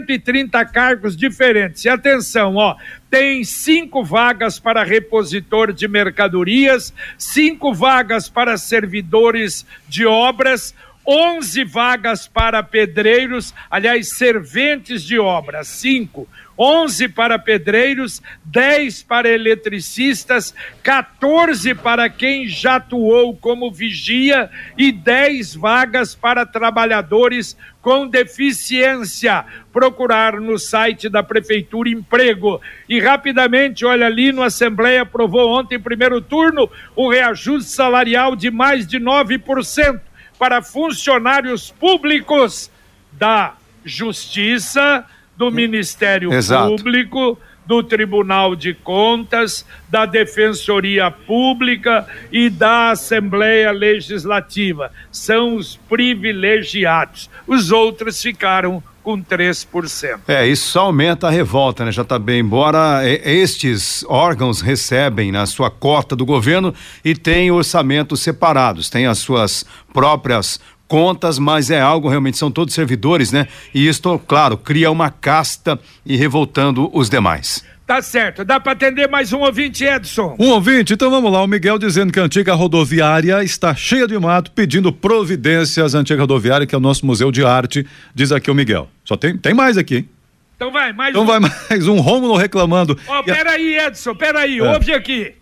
130 0.06 0.66
cargos 0.66 1.16
diferentes. 1.16 1.86
E 1.86 1.90
atenção, 1.90 2.56
ó, 2.56 2.76
tem 3.10 3.44
cinco 3.44 4.04
vagas 4.04 4.60
para 4.60 4.84
repositor 4.84 5.72
de 5.72 5.88
mercadorias, 5.88 6.94
cinco 7.18 7.74
vagas 7.74 8.28
para 8.28 8.58
servidores 8.58 9.66
de 9.88 10.06
obras. 10.06 10.76
11 11.06 11.64
vagas 11.66 12.28
para 12.28 12.64
pedreiros, 12.64 13.54
aliás, 13.70 14.16
serventes 14.16 15.04
de 15.04 15.20
obras, 15.20 15.68
cinco. 15.68 16.28
11 16.58 17.10
para 17.10 17.40
pedreiros, 17.40 18.22
10 18.46 19.04
para 19.04 19.28
eletricistas, 19.28 20.54
14 20.84 21.74
para 21.74 22.08
quem 22.10 22.48
já 22.48 22.76
atuou 22.76 23.36
como 23.36 23.72
vigia 23.72 24.50
e 24.78 24.92
10 24.92 25.56
vagas 25.56 26.14
para 26.14 26.46
trabalhadores 26.46 27.58
com 27.82 28.08
deficiência. 28.08 29.44
Procurar 29.72 30.40
no 30.40 30.60
site 30.60 31.10
da 31.10 31.24
Prefeitura 31.24 31.90
Emprego. 31.90 32.62
E 32.88 33.00
rapidamente, 33.00 33.84
olha 33.84 34.06
ali 34.06 34.32
no 34.32 34.44
Assembleia, 34.44 35.02
aprovou 35.02 35.50
ontem, 35.50 35.80
primeiro 35.80 36.22
turno, 36.22 36.70
o 36.96 37.10
reajuste 37.10 37.72
salarial 37.72 38.36
de 38.36 38.52
mais 38.52 38.86
de 38.86 39.00
9% 39.00 40.00
para 40.44 40.62
funcionários 40.62 41.72
públicos 41.72 42.70
da 43.14 43.54
Justiça 43.86 45.06
do 45.38 45.50
Ministério 45.50 46.34
Exato. 46.34 46.76
Público, 46.76 47.40
do 47.66 47.82
Tribunal 47.82 48.54
de 48.54 48.74
Contas, 48.74 49.66
da 49.88 50.06
Defensoria 50.06 51.10
Pública 51.10 52.06
e 52.30 52.50
da 52.50 52.90
Assembleia 52.90 53.72
Legislativa. 53.72 54.92
São 55.10 55.56
os 55.56 55.78
privilegiados. 55.78 57.30
Os 57.48 57.72
outros 57.72 58.22
ficaram 58.22 58.84
com 59.04 59.22
3%. 59.22 60.20
É, 60.28 60.48
isso 60.48 60.80
aumenta 60.80 61.28
a 61.28 61.30
revolta, 61.30 61.84
né, 61.84 61.92
JB? 61.92 62.40
Embora 62.40 63.02
estes 63.06 64.06
órgãos 64.08 64.62
recebem 64.62 65.32
na 65.32 65.46
sua 65.46 65.70
cota 65.70 66.16
do 66.16 66.26
governo 66.26 66.74
e 67.04 67.14
têm 67.14 67.52
orçamentos 67.52 68.22
separados, 68.22 68.90
têm 68.90 69.06
as 69.06 69.20
suas 69.20 69.66
próprias 69.94 70.60
contas, 70.88 71.40
mas 71.40 71.72
é 71.72 71.82
algo 71.82 72.08
realmente, 72.08 72.38
são 72.38 72.52
todos 72.52 72.74
servidores, 72.74 73.32
né? 73.32 73.48
E 73.74 73.88
isto, 73.88 74.20
claro, 74.20 74.58
cria 74.58 74.92
uma 74.92 75.10
casta 75.10 75.80
e 76.06 76.16
revoltando 76.16 76.90
os 76.94 77.10
demais. 77.10 77.64
Tá 77.86 78.02
certo, 78.02 78.46
dá 78.46 78.62
para 78.62 78.72
atender 78.72 79.10
mais 79.10 79.34
um 79.34 79.40
ouvinte, 79.40 79.84
Edson. 79.84 80.38
Um 80.40 80.52
ouvinte, 80.52 80.94
então 80.94 81.10
vamos 81.12 81.30
lá. 81.32 81.44
O 81.44 81.48
Miguel 81.48 81.78
dizendo 81.78 82.14
que 82.14 82.20
a 82.20 82.24
antiga 82.24 82.54
rodoviária 82.54 83.44
está 83.44 83.76
cheia 83.76 84.08
de 84.08 84.18
mato, 84.18 84.52
pedindo 84.52 84.92
providências 84.94 85.94
à 85.94 86.00
antiga 86.00 86.22
rodoviária, 86.22 86.66
que 86.66 86.74
é 86.74 86.78
o 86.78 86.82
nosso 86.82 87.06
museu 87.06 87.30
de 87.30 87.44
arte, 87.44 87.86
diz 88.16 88.32
aqui 88.32 88.50
o 88.50 88.56
Miguel. 88.56 88.90
Só 89.04 89.18
tem, 89.18 89.38
tem 89.38 89.54
mais 89.54 89.78
aqui, 89.78 89.98
hein? 89.98 90.10
Então 90.56 90.72
vai, 90.72 90.94
mais 90.94 91.10
então 91.10 91.24
um. 91.24 91.26
vai 91.26 91.40
mais 91.42 91.88
um 91.88 92.00
Rômulo 92.00 92.38
reclamando. 92.38 92.98
Ó, 93.06 93.20
oh, 93.20 93.24
peraí, 93.24 93.78
Edson, 93.78 94.16
peraí, 94.16 94.60
é. 94.60 94.64
ouve 94.64 94.94
aqui. 94.94 95.36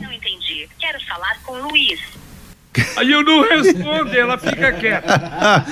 entendi. 0.00 0.68
Quero 0.80 0.98
falar 1.06 1.38
com 1.44 1.56
Luiz. 1.68 2.00
Aí 2.96 3.10
eu 3.10 3.22
não 3.22 3.42
respondo, 3.42 4.10
ela 4.14 4.38
fica 4.38 4.72
quieta. 4.72 5.64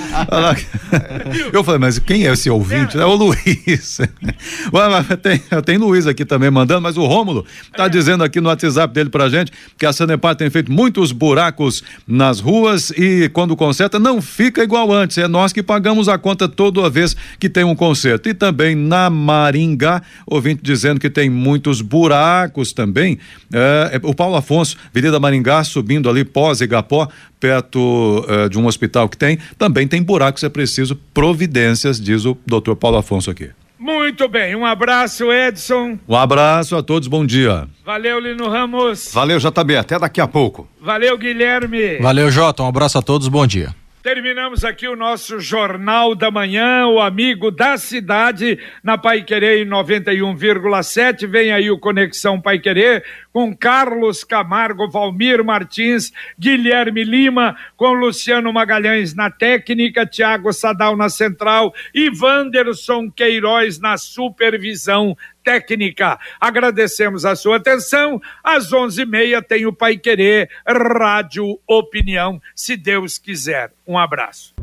eu 1.52 1.64
falei, 1.64 1.80
mas 1.80 1.98
quem 1.98 2.26
é 2.26 2.32
esse 2.32 2.48
ouvinte? 2.48 2.98
É 2.98 3.04
o 3.04 3.14
Luiz. 3.14 3.98
Ué, 4.72 5.16
tem, 5.16 5.42
tem 5.64 5.78
Luiz 5.78 6.06
aqui 6.06 6.24
também 6.24 6.50
mandando, 6.50 6.80
mas 6.80 6.96
o 6.96 7.04
Rômulo 7.06 7.44
está 7.70 7.88
dizendo 7.88 8.22
aqui 8.22 8.40
no 8.40 8.48
WhatsApp 8.48 8.92
dele 8.92 9.10
pra 9.10 9.28
gente 9.28 9.52
que 9.76 9.86
a 9.86 9.92
Sanepar 9.92 10.36
tem 10.36 10.50
feito 10.50 10.70
muitos 10.70 11.12
buracos 11.12 11.82
nas 12.06 12.40
ruas 12.40 12.90
e 12.90 13.28
quando 13.32 13.56
conserta 13.56 13.98
não 13.98 14.20
fica 14.20 14.62
igual 14.62 14.92
antes. 14.92 15.18
É 15.18 15.26
nós 15.26 15.52
que 15.52 15.62
pagamos 15.62 16.08
a 16.08 16.18
conta 16.18 16.48
toda 16.48 16.88
vez 16.88 17.16
que 17.38 17.48
tem 17.48 17.64
um 17.64 17.74
conserto. 17.74 18.28
E 18.28 18.34
também 18.34 18.74
na 18.74 19.08
Maringá, 19.10 20.02
ouvinte 20.26 20.62
dizendo 20.62 21.00
que 21.00 21.10
tem 21.10 21.30
muitos 21.30 21.80
buracos 21.80 22.72
também. 22.72 23.18
É, 23.52 23.92
é, 23.94 24.00
o 24.02 24.14
Paulo 24.14 24.36
Afonso, 24.36 24.76
Avenida 24.90 25.18
Maringá, 25.18 25.64
subindo 25.64 26.08
ali 26.08 26.24
pós-Igapó, 26.24 26.91
perto 27.40 28.24
uh, 28.28 28.48
de 28.48 28.58
um 28.58 28.66
hospital 28.66 29.08
que 29.08 29.16
tem, 29.16 29.38
também 29.58 29.86
tem 29.86 30.02
buracos, 30.02 30.42
é 30.42 30.48
preciso 30.48 30.96
providências, 31.12 32.00
diz 32.00 32.24
o 32.24 32.36
doutor 32.46 32.76
Paulo 32.76 32.98
Afonso 32.98 33.30
aqui. 33.30 33.50
Muito 33.78 34.28
bem, 34.28 34.54
um 34.54 34.64
abraço, 34.64 35.32
Edson. 35.32 35.98
Um 36.06 36.16
abraço 36.16 36.76
a 36.76 36.82
todos, 36.84 37.08
bom 37.08 37.26
dia. 37.26 37.66
Valeu, 37.84 38.20
Lino 38.20 38.48
Ramos. 38.48 39.10
Valeu, 39.12 39.40
JB, 39.40 39.76
até 39.76 39.98
daqui 39.98 40.20
a 40.20 40.28
pouco. 40.28 40.68
Valeu, 40.80 41.18
Guilherme. 41.18 41.98
Valeu, 41.98 42.30
Jota, 42.30 42.62
um 42.62 42.68
abraço 42.68 42.96
a 42.98 43.02
todos, 43.02 43.26
bom 43.26 43.44
dia. 43.44 43.74
Terminamos 44.02 44.64
aqui 44.64 44.88
o 44.88 44.96
nosso 44.96 45.38
Jornal 45.38 46.16
da 46.16 46.28
Manhã, 46.28 46.88
o 46.88 46.98
amigo 46.98 47.52
da 47.52 47.78
cidade, 47.78 48.58
na 48.82 48.98
Pai 48.98 49.22
Querer 49.22 49.64
91,7. 49.64 51.24
Vem 51.28 51.52
aí 51.52 51.70
o 51.70 51.78
Conexão 51.78 52.40
Pai 52.40 52.58
Querer 52.58 53.04
com 53.32 53.56
Carlos 53.56 54.24
Camargo, 54.24 54.90
Valmir 54.90 55.44
Martins, 55.44 56.12
Guilherme 56.36 57.04
Lima, 57.04 57.56
com 57.76 57.92
Luciano 57.92 58.52
Magalhães 58.52 59.14
na 59.14 59.30
técnica, 59.30 60.04
Tiago 60.04 60.52
Sadal 60.52 60.96
na 60.96 61.08
central 61.08 61.72
e 61.94 62.10
Wanderson 62.10 63.08
Queiroz 63.08 63.78
na 63.78 63.96
supervisão 63.96 65.16
técnica. 65.42 66.18
Agradecemos 66.40 67.24
a 67.24 67.36
sua 67.36 67.56
atenção. 67.56 68.20
Às 68.42 68.72
onze 68.72 69.02
e 69.02 69.06
meia 69.06 69.42
tem 69.42 69.66
o 69.66 69.72
Pai 69.72 69.96
Querer 69.96 70.48
Rádio 70.66 71.58
Opinião, 71.66 72.40
se 72.54 72.76
Deus 72.76 73.18
quiser. 73.18 73.72
Um 73.86 73.98
abraço. 73.98 74.54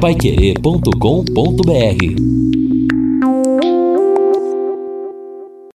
Paiquerê.com.br 0.00 2.65